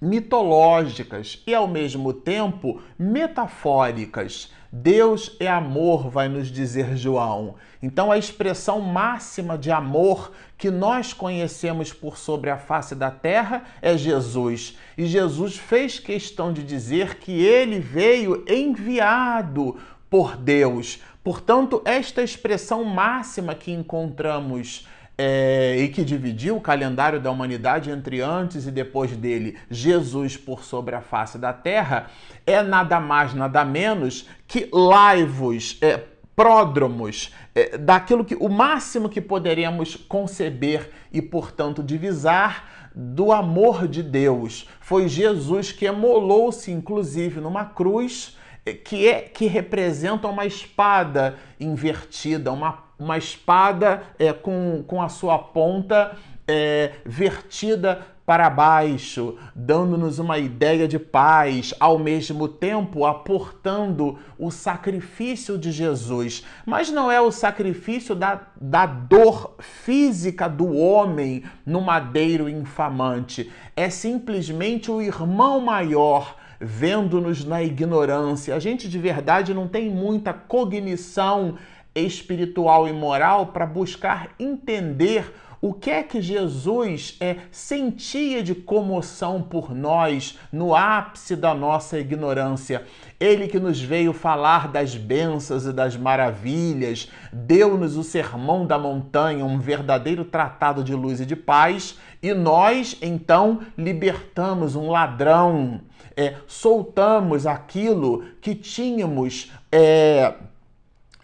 mitológicas 0.00 1.42
e 1.46 1.54
ao 1.54 1.66
mesmo 1.66 2.12
tempo 2.12 2.80
metafóricas. 2.98 4.50
Deus 4.70 5.36
é 5.40 5.48
amor, 5.48 6.10
vai 6.10 6.28
nos 6.28 6.48
dizer 6.48 6.96
João. 6.96 7.54
Então, 7.82 8.10
a 8.12 8.18
expressão 8.18 8.80
máxima 8.80 9.56
de 9.56 9.70
amor 9.70 10.32
que 10.58 10.70
nós 10.70 11.12
conhecemos 11.12 11.92
por 11.92 12.18
sobre 12.18 12.50
a 12.50 12.58
face 12.58 12.94
da 12.94 13.10
terra 13.10 13.64
é 13.80 13.96
Jesus. 13.96 14.76
E 14.98 15.06
Jesus 15.06 15.56
fez 15.56 15.98
questão 15.98 16.52
de 16.52 16.62
dizer 16.62 17.16
que 17.18 17.32
ele 17.44 17.78
veio 17.78 18.44
enviado 18.48 19.76
por 20.10 20.36
Deus. 20.36 21.00
Portanto, 21.22 21.80
esta 21.84 22.22
expressão 22.22 22.84
máxima 22.84 23.54
que 23.54 23.72
encontramos 23.72 24.86
é, 25.18 25.76
e 25.78 25.88
que 25.88 26.04
dividiu 26.04 26.56
o 26.56 26.60
calendário 26.60 27.20
da 27.20 27.30
humanidade 27.30 27.90
entre 27.90 28.20
antes 28.20 28.66
e 28.66 28.70
depois 28.70 29.16
dele, 29.16 29.56
Jesus 29.70 30.36
por 30.36 30.62
sobre 30.64 30.94
a 30.94 31.00
face 31.00 31.38
da 31.38 31.52
terra, 31.52 32.06
é 32.46 32.62
nada 32.62 33.00
mais, 33.00 33.32
nada 33.34 33.64
menos 33.64 34.28
que 34.46 34.68
laivos, 34.72 35.78
é, 35.80 36.02
pródromos, 36.34 37.32
é, 37.54 37.78
daquilo 37.78 38.24
que 38.24 38.34
o 38.34 38.48
máximo 38.48 39.08
que 39.08 39.22
poderíamos 39.22 39.96
conceber 39.96 40.90
e, 41.10 41.22
portanto, 41.22 41.82
divisar 41.82 42.90
do 42.94 43.32
amor 43.32 43.88
de 43.88 44.02
Deus. 44.02 44.68
Foi 44.80 45.08
Jesus 45.08 45.72
que 45.72 45.86
emolou-se, 45.86 46.70
inclusive, 46.70 47.40
numa 47.40 47.64
cruz 47.64 48.35
que, 48.72 49.08
é, 49.08 49.20
que 49.22 49.46
representa 49.46 50.28
uma 50.28 50.46
espada 50.46 51.36
invertida, 51.58 52.52
uma 52.52 52.86
uma 52.98 53.18
espada 53.18 54.02
é, 54.18 54.32
com, 54.32 54.82
com 54.86 55.02
a 55.02 55.08
sua 55.08 55.38
ponta 55.38 56.16
é, 56.48 56.92
vertida 57.04 58.06
para 58.24 58.50
baixo, 58.50 59.36
dando-nos 59.54 60.18
uma 60.18 60.36
ideia 60.36 60.88
de 60.88 60.98
paz, 60.98 61.72
ao 61.78 61.96
mesmo 61.96 62.48
tempo 62.48 63.04
aportando 63.04 64.18
o 64.36 64.50
sacrifício 64.50 65.56
de 65.56 65.70
Jesus. 65.70 66.44
Mas 66.64 66.90
não 66.90 67.10
é 67.10 67.20
o 67.20 67.30
sacrifício 67.30 68.16
da, 68.16 68.40
da 68.60 68.84
dor 68.84 69.54
física 69.60 70.48
do 70.48 70.74
homem 70.74 71.44
no 71.64 71.80
madeiro 71.80 72.48
infamante, 72.48 73.52
é 73.76 73.88
simplesmente 73.88 74.90
o 74.90 75.00
irmão 75.00 75.60
maior 75.60 76.34
vendo-nos 76.60 77.44
na 77.44 77.62
ignorância. 77.62 78.54
A 78.54 78.58
gente 78.58 78.88
de 78.88 78.98
verdade 78.98 79.54
não 79.54 79.68
tem 79.68 79.90
muita 79.90 80.32
cognição 80.32 81.56
espiritual 81.94 82.86
e 82.86 82.92
moral 82.92 83.46
para 83.46 83.66
buscar 83.66 84.30
entender 84.38 85.32
o 85.66 85.74
que 85.74 85.90
é 85.90 86.00
que 86.00 86.22
Jesus 86.22 87.16
é, 87.18 87.38
sentia 87.50 88.40
de 88.40 88.54
comoção 88.54 89.42
por 89.42 89.74
nós 89.74 90.38
no 90.52 90.76
ápice 90.76 91.34
da 91.34 91.52
nossa 91.54 91.98
ignorância. 91.98 92.84
Ele 93.18 93.48
que 93.48 93.58
nos 93.58 93.80
veio 93.80 94.12
falar 94.12 94.68
das 94.68 94.94
bênçãos 94.94 95.66
e 95.66 95.72
das 95.72 95.96
maravilhas, 95.96 97.10
deu-nos 97.32 97.96
o 97.96 98.04
sermão 98.04 98.64
da 98.64 98.78
montanha, 98.78 99.44
um 99.44 99.58
verdadeiro 99.58 100.24
tratado 100.24 100.84
de 100.84 100.94
luz 100.94 101.20
e 101.20 101.26
de 101.26 101.34
paz, 101.34 101.98
e 102.22 102.32
nós 102.32 102.96
então 103.02 103.58
libertamos 103.76 104.76
um 104.76 104.88
ladrão, 104.88 105.80
é, 106.16 106.36
soltamos 106.46 107.44
aquilo 107.44 108.24
que 108.40 108.54
tínhamos. 108.54 109.50
É, 109.72 110.32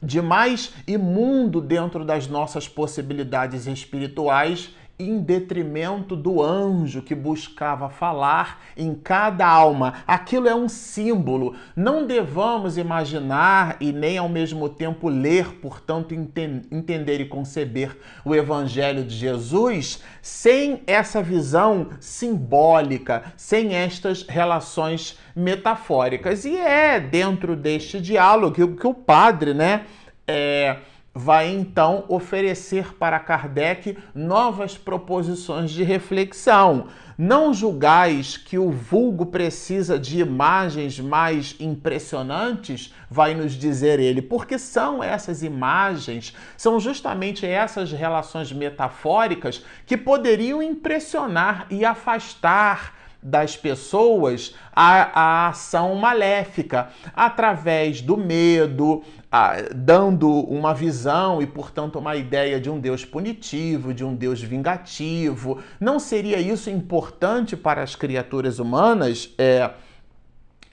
de 0.02 0.20
mais 0.20 0.72
imundo 0.86 1.60
dentro 1.60 2.04
das 2.04 2.26
nossas 2.26 2.66
possibilidades 2.66 3.66
espirituais, 3.66 4.70
em 5.08 5.20
detrimento 5.20 6.16
do 6.16 6.42
anjo 6.42 7.02
que 7.02 7.14
buscava 7.14 7.88
falar 7.88 8.62
em 8.76 8.94
cada 8.94 9.46
alma. 9.46 9.94
Aquilo 10.06 10.48
é 10.48 10.54
um 10.54 10.68
símbolo. 10.68 11.54
Não 11.74 12.06
devamos 12.06 12.76
imaginar 12.78 13.76
e 13.80 13.92
nem 13.92 14.18
ao 14.18 14.28
mesmo 14.28 14.68
tempo 14.68 15.08
ler, 15.08 15.54
portanto, 15.60 16.14
entender 16.14 17.20
e 17.20 17.28
conceber 17.28 17.96
o 18.24 18.34
Evangelho 18.34 19.04
de 19.04 19.14
Jesus 19.14 20.02
sem 20.20 20.82
essa 20.86 21.22
visão 21.22 21.88
simbólica, 22.00 23.32
sem 23.36 23.74
estas 23.74 24.22
relações 24.22 25.18
metafóricas. 25.34 26.44
E 26.44 26.56
é 26.56 27.00
dentro 27.00 27.56
deste 27.56 28.00
diálogo 28.00 28.76
que, 28.76 28.86
o 28.86 28.94
padre, 28.94 29.54
né? 29.54 29.86
É, 30.26 30.76
vai 31.14 31.50
então 31.50 32.04
oferecer 32.08 32.94
para 32.94 33.18
Kardec 33.18 33.98
novas 34.14 34.78
proposições 34.78 35.70
de 35.70 35.82
reflexão. 35.82 36.86
Não 37.18 37.52
julgais 37.52 38.38
que 38.38 38.58
o 38.58 38.70
vulgo 38.70 39.26
precisa 39.26 39.98
de 39.98 40.20
imagens 40.20 40.98
mais 40.98 41.54
impressionantes, 41.60 42.94
vai 43.10 43.34
nos 43.34 43.52
dizer 43.52 44.00
ele, 44.00 44.22
porque 44.22 44.58
são 44.58 45.02
essas 45.02 45.42
imagens, 45.42 46.34
são 46.56 46.80
justamente 46.80 47.44
essas 47.44 47.92
relações 47.92 48.50
metafóricas 48.50 49.62
que 49.86 49.96
poderiam 49.96 50.62
impressionar 50.62 51.66
e 51.70 51.84
afastar 51.84 53.02
das 53.22 53.56
pessoas 53.56 54.54
a, 54.74 55.20
a 55.20 55.48
ação 55.48 55.94
maléfica 55.94 56.88
através 57.14 58.00
do 58.00 58.16
medo, 58.16 59.04
a, 59.32 59.56
dando 59.74 60.30
uma 60.30 60.74
visão 60.74 61.40
e, 61.40 61.46
portanto, 61.46 61.98
uma 61.98 62.14
ideia 62.14 62.60
de 62.60 62.68
um 62.68 62.78
Deus 62.78 63.02
punitivo, 63.02 63.94
de 63.94 64.04
um 64.04 64.14
Deus 64.14 64.42
vingativo. 64.42 65.58
Não 65.80 65.98
seria 65.98 66.38
isso 66.38 66.68
importante 66.68 67.56
para 67.56 67.82
as 67.82 67.96
criaturas 67.96 68.58
humanas? 68.58 69.30
É, 69.38 69.70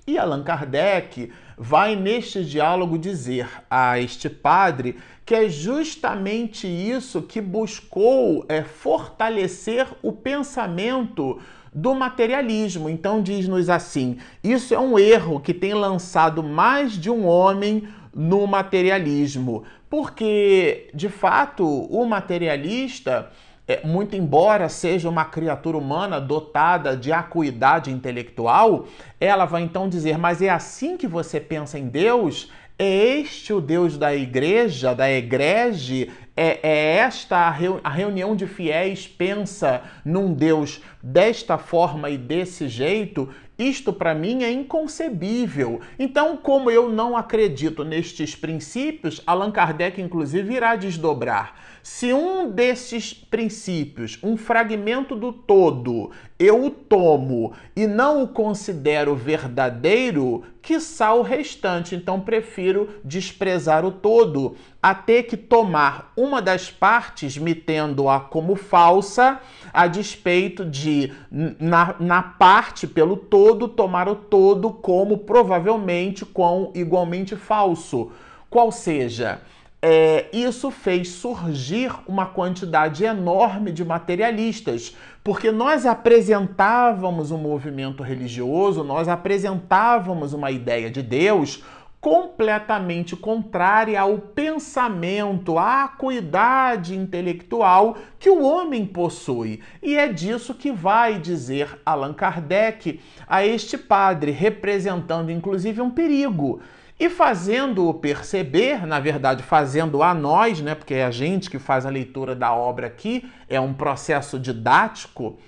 e 0.05 0.17
Allan 0.17 0.43
Kardec 0.43 1.31
vai 1.57 1.95
neste 1.95 2.43
diálogo 2.43 2.97
dizer 2.97 3.47
a 3.69 3.97
este 3.97 4.29
padre 4.29 4.97
que 5.25 5.35
é 5.35 5.47
justamente 5.47 6.67
isso 6.67 7.21
que 7.21 7.39
buscou 7.39 8.43
é, 8.49 8.63
fortalecer 8.63 9.87
o 10.01 10.11
pensamento 10.11 11.39
do 11.73 11.93
materialismo. 11.93 12.89
Então, 12.89 13.21
diz-nos 13.21 13.69
assim: 13.69 14.17
isso 14.43 14.73
é 14.73 14.79
um 14.79 14.97
erro 14.97 15.39
que 15.39 15.53
tem 15.53 15.73
lançado 15.73 16.43
mais 16.43 16.93
de 16.93 17.09
um 17.09 17.25
homem 17.25 17.87
no 18.13 18.45
materialismo, 18.47 19.63
porque 19.89 20.89
de 20.93 21.09
fato 21.09 21.65
o 21.65 22.05
materialista. 22.05 23.31
É, 23.67 23.85
muito 23.85 24.15
embora 24.15 24.67
seja 24.67 25.07
uma 25.07 25.25
criatura 25.25 25.77
humana 25.77 26.19
dotada 26.19 26.97
de 26.97 27.11
acuidade 27.11 27.91
intelectual, 27.91 28.87
ela 29.21 29.45
vai 29.45 29.61
então 29.61 29.87
dizer: 29.87 30.17
Mas 30.17 30.41
é 30.41 30.49
assim 30.49 30.97
que 30.97 31.05
você 31.05 31.39
pensa 31.39 31.77
em 31.77 31.87
Deus? 31.87 32.51
É 32.79 33.19
este 33.19 33.51
o 33.51 33.59
Deus 33.59 33.95
da 33.95 34.15
igreja, 34.15 34.95
da 34.95 35.11
egrege? 35.11 36.09
É, 36.41 36.57
é 36.63 36.95
esta 36.95 37.35
a, 37.35 37.49
reu, 37.49 37.81
a 37.83 37.89
reunião 37.89 38.33
de 38.33 38.47
fiéis 38.47 39.05
pensa 39.05 39.81
num 40.05 40.33
Deus 40.33 40.81
desta 41.03 41.57
forma 41.57 42.09
e 42.09 42.17
desse 42.17 42.69
jeito? 42.69 43.27
Isto 43.57 43.91
para 43.91 44.15
mim 44.15 44.43
é 44.43 44.49
inconcebível. 44.49 45.81
Então, 45.99 46.37
como 46.37 46.71
eu 46.71 46.89
não 46.89 47.17
acredito 47.17 47.83
nestes 47.83 48.37
princípios, 48.37 49.21
Allan 49.27 49.51
Kardec 49.51 50.01
inclusive 50.01 50.53
irá 50.53 50.77
desdobrar. 50.77 51.55
Se 51.91 52.13
um 52.13 52.51
desses 52.51 53.15
princípios, 53.15 54.19
um 54.21 54.37
fragmento 54.37 55.15
do 55.15 55.33
todo, 55.33 56.11
eu 56.37 56.65
o 56.65 56.69
tomo 56.69 57.51
e 57.75 57.87
não 57.87 58.21
o 58.21 58.27
considero 58.27 59.15
verdadeiro, 59.15 60.43
quiçá 60.61 61.15
o 61.15 61.23
restante. 61.23 61.95
Então 61.95 62.21
prefiro 62.21 62.89
desprezar 63.03 63.83
o 63.83 63.91
todo, 63.91 64.55
a 64.81 64.93
ter 64.93 65.23
que 65.23 65.35
tomar 65.35 66.13
uma 66.15 66.43
das 66.43 66.69
partes, 66.69 67.39
me 67.39 67.55
tendo-a 67.55 68.19
como 68.19 68.55
falsa, 68.55 69.41
a 69.73 69.87
despeito 69.87 70.63
de, 70.63 71.11
na, 71.31 71.95
na 71.99 72.21
parte 72.21 72.85
pelo 72.85 73.17
todo, 73.17 73.67
tomar 73.67 74.07
o 74.07 74.15
todo 74.15 74.69
como 74.71 75.17
provavelmente 75.17 76.23
com 76.23 76.71
igualmente 76.75 77.35
falso. 77.35 78.11
Qual 78.47 78.71
seja, 78.71 79.41
é, 79.81 80.27
isso 80.33 80.69
fez 80.71 81.09
surgir 81.09 81.91
uma 82.05 82.25
quantidade 82.25 83.03
enorme 83.05 83.71
de 83.71 83.85
materialistas, 83.85 84.95
porque 85.23 85.51
nós 85.51 85.85
apresentávamos 85.85 87.31
um 87.31 87.37
movimento 87.37 88.03
religioso, 88.03 88.83
nós 88.83 89.07
apresentávamos 89.07 90.33
uma 90.33 90.51
ideia 90.51 90.89
de 90.89 91.01
Deus 91.01 91.63
completamente 92.01 93.15
contrária 93.15 93.99
ao 93.99 94.17
pensamento, 94.17 95.57
à 95.57 95.83
acuidade 95.83 96.95
intelectual 96.95 97.97
que 98.17 98.29
o 98.29 98.41
homem 98.41 98.85
possui. 98.85 99.61
E 99.83 99.97
é 99.97 100.07
disso 100.07 100.53
que 100.53 100.71
vai 100.71 101.19
dizer 101.19 101.79
Allan 101.85 102.13
Kardec 102.13 103.01
a 103.27 103.45
este 103.45 103.77
padre, 103.77 104.31
representando 104.31 105.29
inclusive 105.29 105.81
um 105.81 105.89
perigo 105.89 106.61
e 106.99 107.09
fazendo-o 107.09 107.93
perceber, 107.93 108.85
na 108.85 108.99
verdade, 108.99 109.41
fazendo 109.41 110.03
a 110.03 110.13
nós, 110.13 110.59
né, 110.59 110.75
porque 110.75 110.95
é 110.95 111.05
a 111.05 111.11
gente 111.11 111.49
que 111.49 111.57
faz 111.57 111.85
a 111.85 111.89
leitura 111.89 112.35
da 112.35 112.53
obra 112.53 112.87
aqui, 112.87 113.31
é 113.47 113.59
um 113.59 113.73
processo 113.73 114.37
didático, 114.37 115.39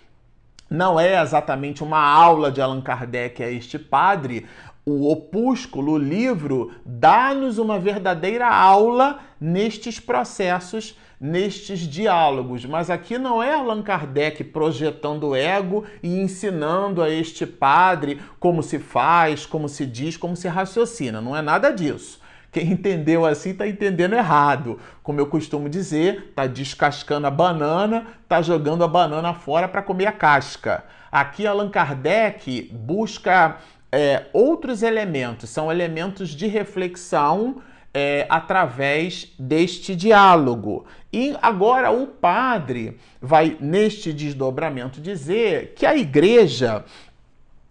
não 0.69 0.97
é 0.97 1.21
exatamente 1.21 1.83
uma 1.83 1.99
aula 1.99 2.49
de 2.49 2.61
Allan 2.61 2.79
Kardec 2.79 3.43
a 3.43 3.51
este 3.51 3.77
padre, 3.77 4.45
o 4.85 5.11
opúsculo, 5.11 5.93
o 5.93 5.97
livro, 5.97 6.71
dá-nos 6.85 7.57
uma 7.57 7.77
verdadeira 7.77 8.47
aula 8.47 9.19
nestes 9.39 9.99
processos 9.99 10.97
nestes 11.21 11.81
diálogos. 11.81 12.65
Mas 12.65 12.89
aqui 12.89 13.19
não 13.19 13.43
é 13.43 13.53
Allan 13.53 13.83
Kardec 13.83 14.43
projetando 14.45 15.35
ego 15.35 15.85
e 16.01 16.19
ensinando 16.19 17.03
a 17.03 17.09
este 17.11 17.45
padre 17.45 18.19
como 18.39 18.63
se 18.63 18.79
faz, 18.79 19.45
como 19.45 19.69
se 19.69 19.85
diz, 19.85 20.17
como 20.17 20.35
se 20.35 20.47
raciocina. 20.47 21.21
Não 21.21 21.37
é 21.37 21.43
nada 21.43 21.69
disso. 21.69 22.19
Quem 22.51 22.71
entendeu 22.71 23.25
assim 23.25 23.51
está 23.51 23.67
entendendo 23.67 24.13
errado. 24.13 24.79
Como 25.03 25.19
eu 25.19 25.27
costumo 25.27 25.69
dizer, 25.69 26.25
está 26.29 26.47
descascando 26.47 27.27
a 27.27 27.31
banana, 27.31 28.07
está 28.23 28.41
jogando 28.41 28.83
a 28.83 28.87
banana 28.87 29.33
fora 29.33 29.67
para 29.67 29.83
comer 29.83 30.07
a 30.07 30.11
casca. 30.11 30.83
Aqui 31.11 31.45
Allan 31.45 31.69
Kardec 31.69 32.69
busca 32.73 33.57
é, 33.91 34.25
outros 34.33 34.81
elementos, 34.81 35.49
são 35.49 35.71
elementos 35.71 36.29
de 36.29 36.47
reflexão 36.47 37.61
é, 37.93 38.25
através 38.29 39.33
deste 39.37 39.95
diálogo. 39.95 40.85
E 41.11 41.35
agora 41.41 41.91
o 41.91 42.07
padre 42.07 42.97
vai, 43.21 43.57
neste 43.59 44.13
desdobramento, 44.13 45.01
dizer 45.01 45.73
que 45.75 45.85
a 45.85 45.95
igreja 45.95 46.85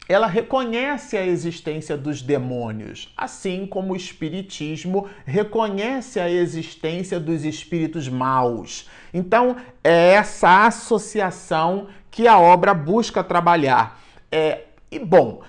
ela 0.09 0.27
reconhece 0.27 1.17
a 1.17 1.25
existência 1.25 1.97
dos 1.97 2.21
demônios, 2.21 3.15
assim 3.17 3.65
como 3.65 3.93
o 3.93 3.97
Espiritismo 3.97 5.09
reconhece 5.25 6.19
a 6.19 6.29
existência 6.29 7.21
dos 7.21 7.45
espíritos 7.45 8.09
maus. 8.09 8.89
Então, 9.15 9.55
é 9.85 10.15
essa 10.15 10.67
associação 10.67 11.87
que 12.11 12.27
a 12.27 12.41
obra 12.41 12.75
busca 12.75 13.23
trabalhar. 13.23 14.03
É, 14.33 14.65
e, 14.91 14.99
bom, 14.99 15.43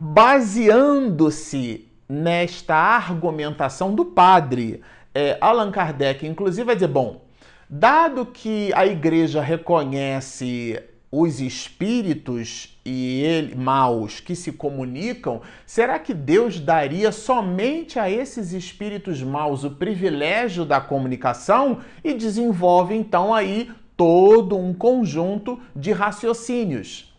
baseando-se 0.00 1.86
nesta 2.10 2.74
argumentação 2.74 3.94
do 3.94 4.04
padre 4.04 4.82
é, 5.14 5.38
Allan 5.40 5.70
Kardec, 5.70 6.26
inclusive, 6.26 6.64
vai 6.64 6.74
dizer: 6.74 6.88
bom, 6.88 7.22
dado 7.68 8.26
que 8.26 8.72
a 8.74 8.84
igreja 8.84 9.40
reconhece 9.40 10.82
os 11.12 11.40
espíritos 11.40 12.78
e 12.84 13.20
ele, 13.22 13.54
maus 13.54 14.20
que 14.20 14.36
se 14.36 14.52
comunicam, 14.52 15.40
será 15.66 15.98
que 15.98 16.14
Deus 16.14 16.60
daria 16.60 17.10
somente 17.10 17.98
a 17.98 18.08
esses 18.08 18.52
espíritos 18.52 19.22
maus 19.22 19.64
o 19.64 19.70
privilégio 19.70 20.64
da 20.64 20.80
comunicação 20.80 21.78
e 22.02 22.14
desenvolve 22.14 22.94
então 22.94 23.34
aí 23.34 23.70
todo 23.96 24.56
um 24.56 24.72
conjunto 24.72 25.60
de 25.74 25.90
raciocínios? 25.92 27.12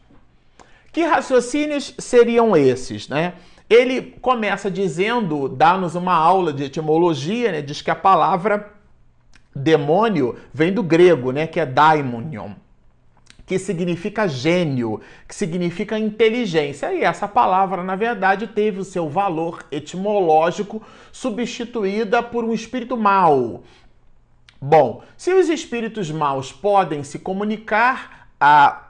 Que 0.92 1.04
raciocínios 1.04 1.94
seriam 1.98 2.56
esses, 2.56 3.08
né? 3.08 3.34
Ele 3.72 4.02
começa 4.22 4.70
dizendo, 4.70 5.48
dá-nos 5.48 5.96
uma 5.96 6.14
aula 6.14 6.52
de 6.52 6.66
etimologia, 6.66 7.54
né? 7.54 7.62
Diz 7.62 7.82
que 7.82 7.90
a 7.90 7.96
palavra 7.96 8.74
demônio 9.56 10.36
vem 10.54 10.74
do 10.74 10.84
grego, 10.84 11.32
né? 11.32 11.48
Que 11.48 11.62
é 11.62 11.66
daimonion 11.66 12.52
que 13.46 13.60
significa 13.60 14.30
gênio, 14.30 15.02
que 15.28 15.36
significa 15.36 16.00
inteligência. 16.00 16.94
E 16.94 17.04
essa 17.04 17.28
palavra, 17.28 17.84
na 17.84 17.98
verdade, 17.98 18.48
teve 18.48 18.80
o 18.80 18.86
seu 18.86 19.10
valor 19.10 19.66
etimológico 19.70 20.82
substituída 21.12 22.24
por 22.24 22.46
um 22.46 22.54
espírito 22.54 22.96
mau. 22.96 23.64
Bom, 24.62 25.04
se 25.18 25.34
os 25.34 25.50
espíritos 25.50 26.10
maus 26.10 26.54
podem 26.54 27.04
se 27.04 27.20
comunicar, 27.20 28.21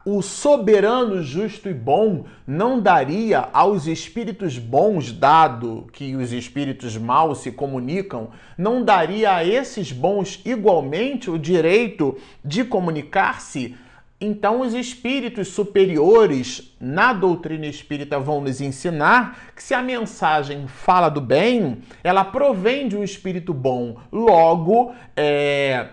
o 0.05 0.21
soberano 0.21 1.21
justo 1.21 1.67
e 1.67 1.73
bom 1.73 2.25
não 2.47 2.79
daria 2.79 3.49
aos 3.51 3.85
espíritos 3.85 4.57
bons, 4.57 5.11
dado 5.11 5.87
que 5.91 6.15
os 6.15 6.31
espíritos 6.31 6.97
maus 6.97 7.39
se 7.39 7.51
comunicam, 7.51 8.29
não 8.57 8.83
daria 8.83 9.35
a 9.35 9.45
esses 9.45 9.91
bons 9.91 10.39
igualmente 10.45 11.29
o 11.29 11.37
direito 11.37 12.17
de 12.43 12.63
comunicar-se 12.63 13.75
então, 14.23 14.61
os 14.61 14.75
espíritos 14.75 15.47
superiores 15.47 16.75
na 16.79 17.11
doutrina 17.11 17.65
espírita 17.65 18.19
vão 18.19 18.39
nos 18.39 18.61
ensinar 18.61 19.35
que 19.55 19.63
se 19.63 19.73
a 19.73 19.81
mensagem 19.81 20.67
fala 20.67 21.09
do 21.09 21.19
bem, 21.19 21.79
ela 22.03 22.23
provém 22.23 22.87
de 22.87 22.95
um 22.95 23.03
espírito 23.03 23.51
bom. 23.51 23.97
Logo, 24.11 24.93
é, 25.17 25.87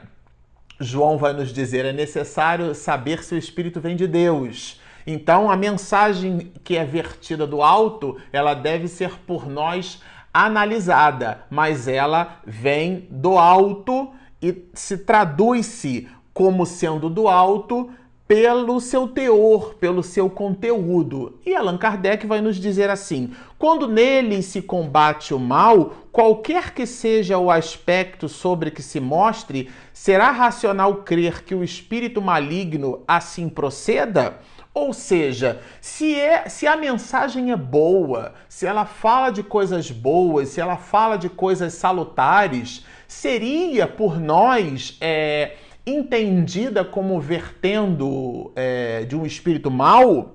João 0.81 1.19
vai 1.19 1.33
nos 1.33 1.53
dizer: 1.53 1.85
é 1.85 1.93
necessário 1.93 2.75
saber 2.75 3.23
se 3.23 3.35
o 3.35 3.39
espírito 3.39 3.81
vem 3.81 3.97
de 3.97 4.07
Deus. 4.07 4.81
Então, 5.07 5.51
a 5.51 5.57
mensagem 5.57 6.53
que 6.63 6.77
é 6.77 6.85
vertida 6.85 7.47
do 7.47 7.63
alto, 7.63 8.19
ela 8.33 8.53
deve 8.53 8.89
ser 8.89 9.19
por 9.27 9.49
nós 9.49 10.03
analisada, 10.33 11.45
mas 11.49 11.89
ela 11.89 12.41
vem 12.47 13.09
do 13.11 13.39
alto 13.39 14.13
e 14.41 14.65
se 14.75 14.99
traduz-se 14.99 16.09
como 16.33 16.67
sendo 16.67 17.09
do 17.09 17.27
alto 17.27 17.91
pelo 18.29 18.79
seu 18.79 19.09
teor, 19.09 19.75
pelo 19.77 20.03
seu 20.03 20.29
conteúdo. 20.29 21.39
E 21.47 21.57
Allan 21.57 21.79
Kardec 21.79 22.27
vai 22.27 22.43
nos 22.43 22.57
dizer 22.57 22.91
assim: 22.91 23.33
quando 23.59 23.89
nele 23.89 24.43
se 24.43 24.61
combate 24.61 25.33
o 25.33 25.39
mal, 25.39 25.95
qualquer 26.13 26.75
que 26.75 26.85
seja 26.85 27.39
o 27.39 27.51
aspecto 27.51 28.29
sobre 28.29 28.71
que 28.71 28.83
se 28.83 29.01
mostre, 29.01 29.71
será 29.95 30.31
racional 30.31 30.97
crer 30.97 31.43
que 31.43 31.55
o 31.55 31.65
espírito 31.65 32.21
maligno 32.21 33.03
assim 33.09 33.49
proceda? 33.49 34.39
Ou 34.75 34.93
seja, 34.93 35.61
se, 35.81 36.15
é, 36.15 36.49
se 36.49 36.67
a 36.67 36.77
mensagem 36.77 37.51
é 37.51 37.57
boa, 37.57 38.35
se 38.49 38.67
ela 38.67 38.85
fala 38.85 39.31
de 39.31 39.43
coisas 39.43 39.91
boas, 39.91 40.51
se 40.51 40.61
ela 40.61 40.77
fala 40.77 41.17
de 41.17 41.31
coisas 41.31 41.73
salutares, 41.73 42.85
seria 43.09 43.89
por 43.89 44.21
nós. 44.21 44.97
É, 45.01 45.57
entendida 45.89 46.85
como 46.85 47.21
vertendo 47.21 48.53
é, 48.55 49.05
de 49.05 49.17
um 49.17 49.25
espírito 49.25 49.71
mau. 49.71 50.35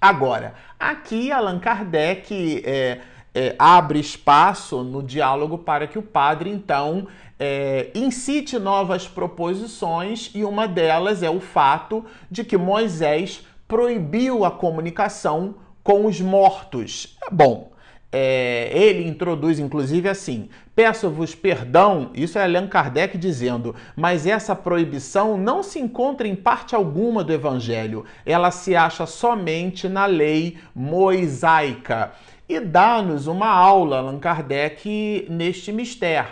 Agora, 0.00 0.54
aqui 0.78 1.30
Allan 1.30 1.58
Kardec 1.58 2.62
é, 2.64 3.00
é, 3.34 3.54
abre 3.58 4.00
espaço 4.00 4.82
no 4.82 5.02
diálogo 5.02 5.58
para 5.58 5.86
que 5.86 5.98
o 5.98 6.02
padre, 6.02 6.50
então, 6.50 7.06
é, 7.38 7.90
incite 7.94 8.58
novas 8.58 9.06
proposições, 9.06 10.30
e 10.34 10.44
uma 10.44 10.66
delas 10.66 11.22
é 11.22 11.30
o 11.30 11.40
fato 11.40 12.04
de 12.30 12.44
que 12.44 12.56
Moisés 12.56 13.46
proibiu 13.68 14.44
a 14.44 14.50
comunicação 14.50 15.54
com 15.82 16.06
os 16.06 16.20
mortos. 16.20 17.16
Bom, 17.30 17.69
é, 18.12 18.70
ele 18.72 19.06
introduz 19.08 19.58
inclusive 19.58 20.08
assim: 20.08 20.48
Peço-vos 20.74 21.34
perdão, 21.34 22.10
isso 22.14 22.38
é 22.38 22.44
Allan 22.44 22.66
Kardec 22.66 23.16
dizendo, 23.16 23.74
mas 23.94 24.26
essa 24.26 24.56
proibição 24.56 25.36
não 25.36 25.62
se 25.62 25.78
encontra 25.78 26.26
em 26.26 26.34
parte 26.34 26.74
alguma 26.74 27.22
do 27.22 27.32
Evangelho, 27.32 28.04
ela 28.24 28.50
se 28.50 28.74
acha 28.74 29.06
somente 29.06 29.88
na 29.88 30.06
lei 30.06 30.58
mosaica. 30.74 32.12
E 32.48 32.58
dá-nos 32.58 33.28
uma 33.28 33.48
aula, 33.48 33.98
Allan 33.98 34.18
Kardec, 34.18 35.26
neste 35.30 35.70
mistério. 35.70 36.30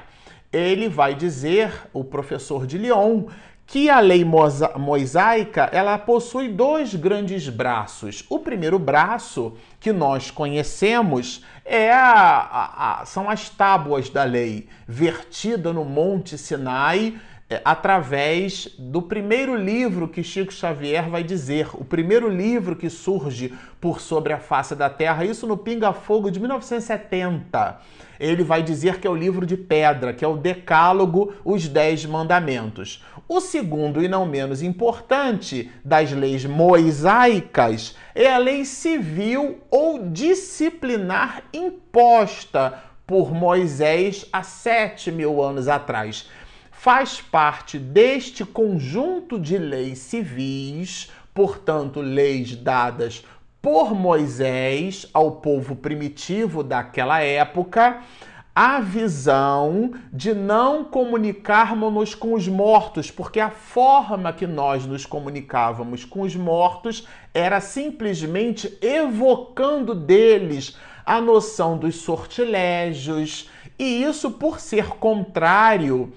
Ele 0.52 0.88
vai 0.88 1.14
dizer, 1.14 1.70
o 1.92 2.02
professor 2.02 2.66
de 2.66 2.78
Lyon, 2.78 3.26
que 3.68 3.90
a 3.90 4.00
lei 4.00 4.24
mosaica 4.24 5.68
ela 5.70 5.98
possui 5.98 6.48
dois 6.48 6.94
grandes 6.94 7.50
braços. 7.50 8.24
O 8.30 8.38
primeiro 8.38 8.78
braço 8.78 9.52
que 9.78 9.92
nós 9.92 10.30
conhecemos 10.30 11.44
é 11.68 11.92
a, 11.92 12.02
a, 12.02 13.02
a, 13.02 13.04
são 13.04 13.28
as 13.28 13.50
tábuas 13.50 14.08
da 14.08 14.24
lei, 14.24 14.68
vertida 14.86 15.72
no 15.72 15.84
Monte 15.84 16.38
Sinai 16.38 17.20
é, 17.50 17.60
através 17.64 18.74
do 18.78 19.00
primeiro 19.02 19.54
livro 19.54 20.08
que 20.08 20.22
Chico 20.22 20.52
Xavier 20.52 21.08
vai 21.08 21.22
dizer, 21.22 21.68
o 21.74 21.84
primeiro 21.84 22.28
livro 22.28 22.74
que 22.74 22.90
surge 22.90 23.54
por 23.80 24.00
sobre 24.00 24.32
a 24.32 24.38
face 24.38 24.74
da 24.74 24.90
Terra, 24.90 25.24
isso 25.24 25.46
no 25.46 25.56
Pinga 25.56 25.92
Fogo 25.92 26.30
de 26.30 26.40
1970 26.40 27.80
ele 28.18 28.42
vai 28.42 28.62
dizer 28.62 28.98
que 28.98 29.06
é 29.06 29.10
o 29.10 29.14
livro 29.14 29.46
de 29.46 29.56
pedra, 29.56 30.12
que 30.12 30.24
é 30.24 30.28
o 30.28 30.36
Decálogo, 30.36 31.32
os 31.44 31.68
Dez 31.68 32.04
Mandamentos. 32.04 33.04
O 33.30 33.42
segundo 33.42 34.02
e 34.02 34.08
não 34.08 34.24
menos 34.24 34.62
importante 34.62 35.70
das 35.84 36.10
leis 36.12 36.46
mosaicas 36.46 37.94
é 38.14 38.32
a 38.32 38.38
lei 38.38 38.64
civil 38.64 39.58
ou 39.70 40.08
disciplinar 40.08 41.42
imposta 41.52 42.82
por 43.06 43.34
Moisés 43.34 44.24
há 44.32 44.42
sete 44.42 45.12
mil 45.12 45.42
anos 45.42 45.68
atrás. 45.68 46.26
Faz 46.70 47.20
parte 47.20 47.78
deste 47.78 48.46
conjunto 48.46 49.38
de 49.38 49.58
leis 49.58 49.98
civis, 49.98 51.10
portanto, 51.34 52.00
leis 52.00 52.56
dadas 52.56 53.22
por 53.60 53.94
Moisés 53.94 55.06
ao 55.12 55.32
povo 55.32 55.76
primitivo 55.76 56.62
daquela 56.62 57.20
época 57.20 58.02
a 58.60 58.80
visão 58.80 59.92
de 60.12 60.34
não 60.34 60.82
comunicarmos 60.82 62.12
com 62.12 62.34
os 62.34 62.48
mortos, 62.48 63.08
porque 63.08 63.38
a 63.38 63.50
forma 63.50 64.32
que 64.32 64.48
nós 64.48 64.84
nos 64.84 65.06
comunicávamos 65.06 66.04
com 66.04 66.22
os 66.22 66.34
mortos 66.34 67.06
era 67.32 67.60
simplesmente 67.60 68.76
evocando 68.82 69.94
deles 69.94 70.76
a 71.06 71.20
noção 71.20 71.78
dos 71.78 71.98
sortilégios, 71.98 73.48
e 73.78 74.02
isso 74.02 74.28
por 74.32 74.58
ser 74.58 74.88
contrário 74.88 76.12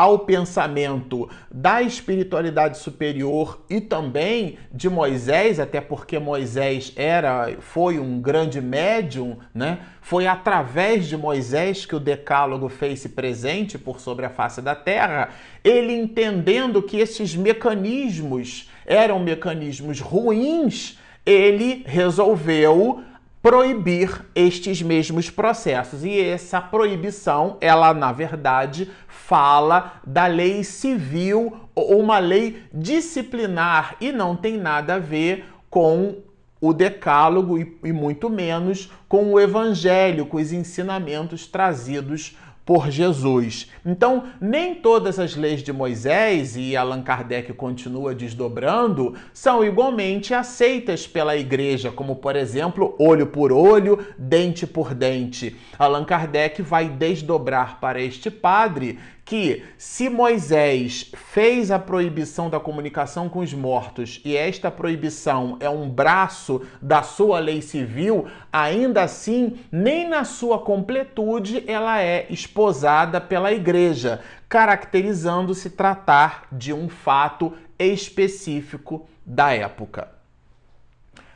ao 0.00 0.20
pensamento 0.20 1.28
da 1.50 1.82
espiritualidade 1.82 2.78
superior 2.78 3.66
e 3.68 3.82
também 3.82 4.56
de 4.72 4.88
Moisés, 4.88 5.60
até 5.60 5.78
porque 5.78 6.18
Moisés 6.18 6.94
era 6.96 7.54
foi 7.60 7.98
um 7.98 8.18
grande 8.18 8.62
médium, 8.62 9.36
né? 9.54 9.80
Foi 10.00 10.26
através 10.26 11.06
de 11.06 11.18
Moisés 11.18 11.84
que 11.84 11.94
o 11.94 12.00
decálogo 12.00 12.70
fez-se 12.70 13.10
presente 13.10 13.76
por 13.76 14.00
sobre 14.00 14.24
a 14.24 14.30
face 14.30 14.62
da 14.62 14.74
terra. 14.74 15.28
Ele 15.62 15.92
entendendo 15.92 16.82
que 16.82 16.96
esses 16.96 17.36
mecanismos 17.36 18.70
eram 18.86 19.18
mecanismos 19.18 20.00
ruins, 20.00 20.98
ele 21.26 21.84
resolveu 21.86 23.02
proibir 23.42 24.26
estes 24.34 24.82
mesmos 24.82 25.30
processos. 25.30 26.04
E 26.04 26.20
essa 26.20 26.60
proibição, 26.60 27.56
ela 27.60 27.94
na 27.94 28.12
verdade 28.12 28.90
fala 29.08 30.00
da 30.06 30.26
lei 30.26 30.62
civil 30.62 31.56
ou 31.74 31.98
uma 32.00 32.18
lei 32.18 32.62
disciplinar 32.72 33.96
e 34.00 34.12
não 34.12 34.36
tem 34.36 34.58
nada 34.58 34.94
a 34.94 34.98
ver 34.98 35.46
com 35.70 36.16
o 36.60 36.74
Decálogo 36.74 37.58
e, 37.58 37.78
e 37.84 37.92
muito 37.92 38.28
menos 38.28 38.92
com 39.08 39.32
o 39.32 39.40
Evangelho, 39.40 40.26
com 40.26 40.36
os 40.36 40.52
ensinamentos 40.52 41.46
trazidos 41.46 42.36
por 42.70 42.88
Jesus. 42.88 43.68
Então, 43.84 44.26
nem 44.40 44.76
todas 44.76 45.18
as 45.18 45.34
leis 45.34 45.60
de 45.60 45.72
Moisés, 45.72 46.54
e 46.54 46.76
Allan 46.76 47.02
Kardec 47.02 47.52
continua 47.54 48.14
desdobrando, 48.14 49.16
são 49.34 49.64
igualmente 49.64 50.32
aceitas 50.32 51.04
pela 51.04 51.36
igreja, 51.36 51.90
como, 51.90 52.14
por 52.14 52.36
exemplo, 52.36 52.94
olho 52.96 53.26
por 53.26 53.50
olho, 53.50 53.98
dente 54.16 54.68
por 54.68 54.94
dente. 54.94 55.56
Allan 55.76 56.04
Kardec 56.04 56.62
vai 56.62 56.88
desdobrar 56.88 57.80
para 57.80 58.00
este 58.00 58.30
padre 58.30 59.00
que 59.30 59.62
se 59.78 60.08
Moisés 60.08 61.12
fez 61.14 61.70
a 61.70 61.78
proibição 61.78 62.50
da 62.50 62.58
comunicação 62.58 63.28
com 63.28 63.38
os 63.38 63.54
mortos 63.54 64.20
e 64.24 64.36
esta 64.36 64.72
proibição 64.72 65.56
é 65.60 65.70
um 65.70 65.88
braço 65.88 66.66
da 66.82 67.04
sua 67.04 67.38
lei 67.38 67.62
civil, 67.62 68.26
ainda 68.52 69.04
assim, 69.04 69.56
nem 69.70 70.08
na 70.08 70.24
sua 70.24 70.58
completude 70.58 71.62
ela 71.68 72.02
é 72.02 72.26
esposada 72.28 73.20
pela 73.20 73.52
igreja, 73.52 74.20
caracterizando-se 74.48 75.70
tratar 75.70 76.48
de 76.50 76.72
um 76.72 76.88
fato 76.88 77.52
específico 77.78 79.08
da 79.24 79.52
época. 79.52 80.19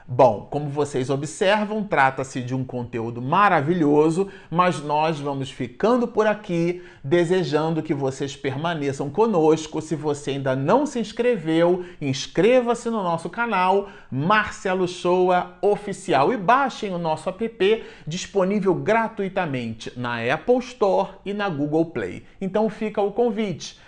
Bom, 0.06 0.46
como 0.50 0.68
vocês 0.68 1.08
observam, 1.08 1.82
trata-se 1.82 2.42
de 2.42 2.54
um 2.54 2.62
conteúdo 2.62 3.22
maravilhoso, 3.22 4.28
mas 4.50 4.82
nós 4.82 5.18
vamos 5.18 5.50
ficando 5.50 6.06
por 6.06 6.26
aqui, 6.26 6.82
desejando 7.02 7.82
que 7.82 7.94
vocês 7.94 8.36
permaneçam 8.36 9.08
conosco. 9.08 9.80
Se 9.80 9.96
você 9.96 10.32
ainda 10.32 10.54
não 10.54 10.84
se 10.84 10.98
inscreveu, 10.98 11.86
inscreva-se 12.02 12.90
no 12.90 13.02
nosso 13.02 13.30
canal 13.30 13.88
Marcelo 14.10 14.86
Shoa 14.86 15.56
Oficial 15.62 16.34
e 16.34 16.36
baixem 16.36 16.94
o 16.94 16.98
nosso 16.98 17.30
app 17.30 17.84
disponível 18.06 18.74
gratuitamente 18.74 19.90
na 19.98 20.18
Apple 20.34 20.58
Store 20.58 21.12
e 21.24 21.32
na 21.32 21.48
Google 21.48 21.86
Play. 21.86 22.24
Então 22.42 22.68
fica 22.68 23.00
o 23.00 23.10
convite. 23.10 23.82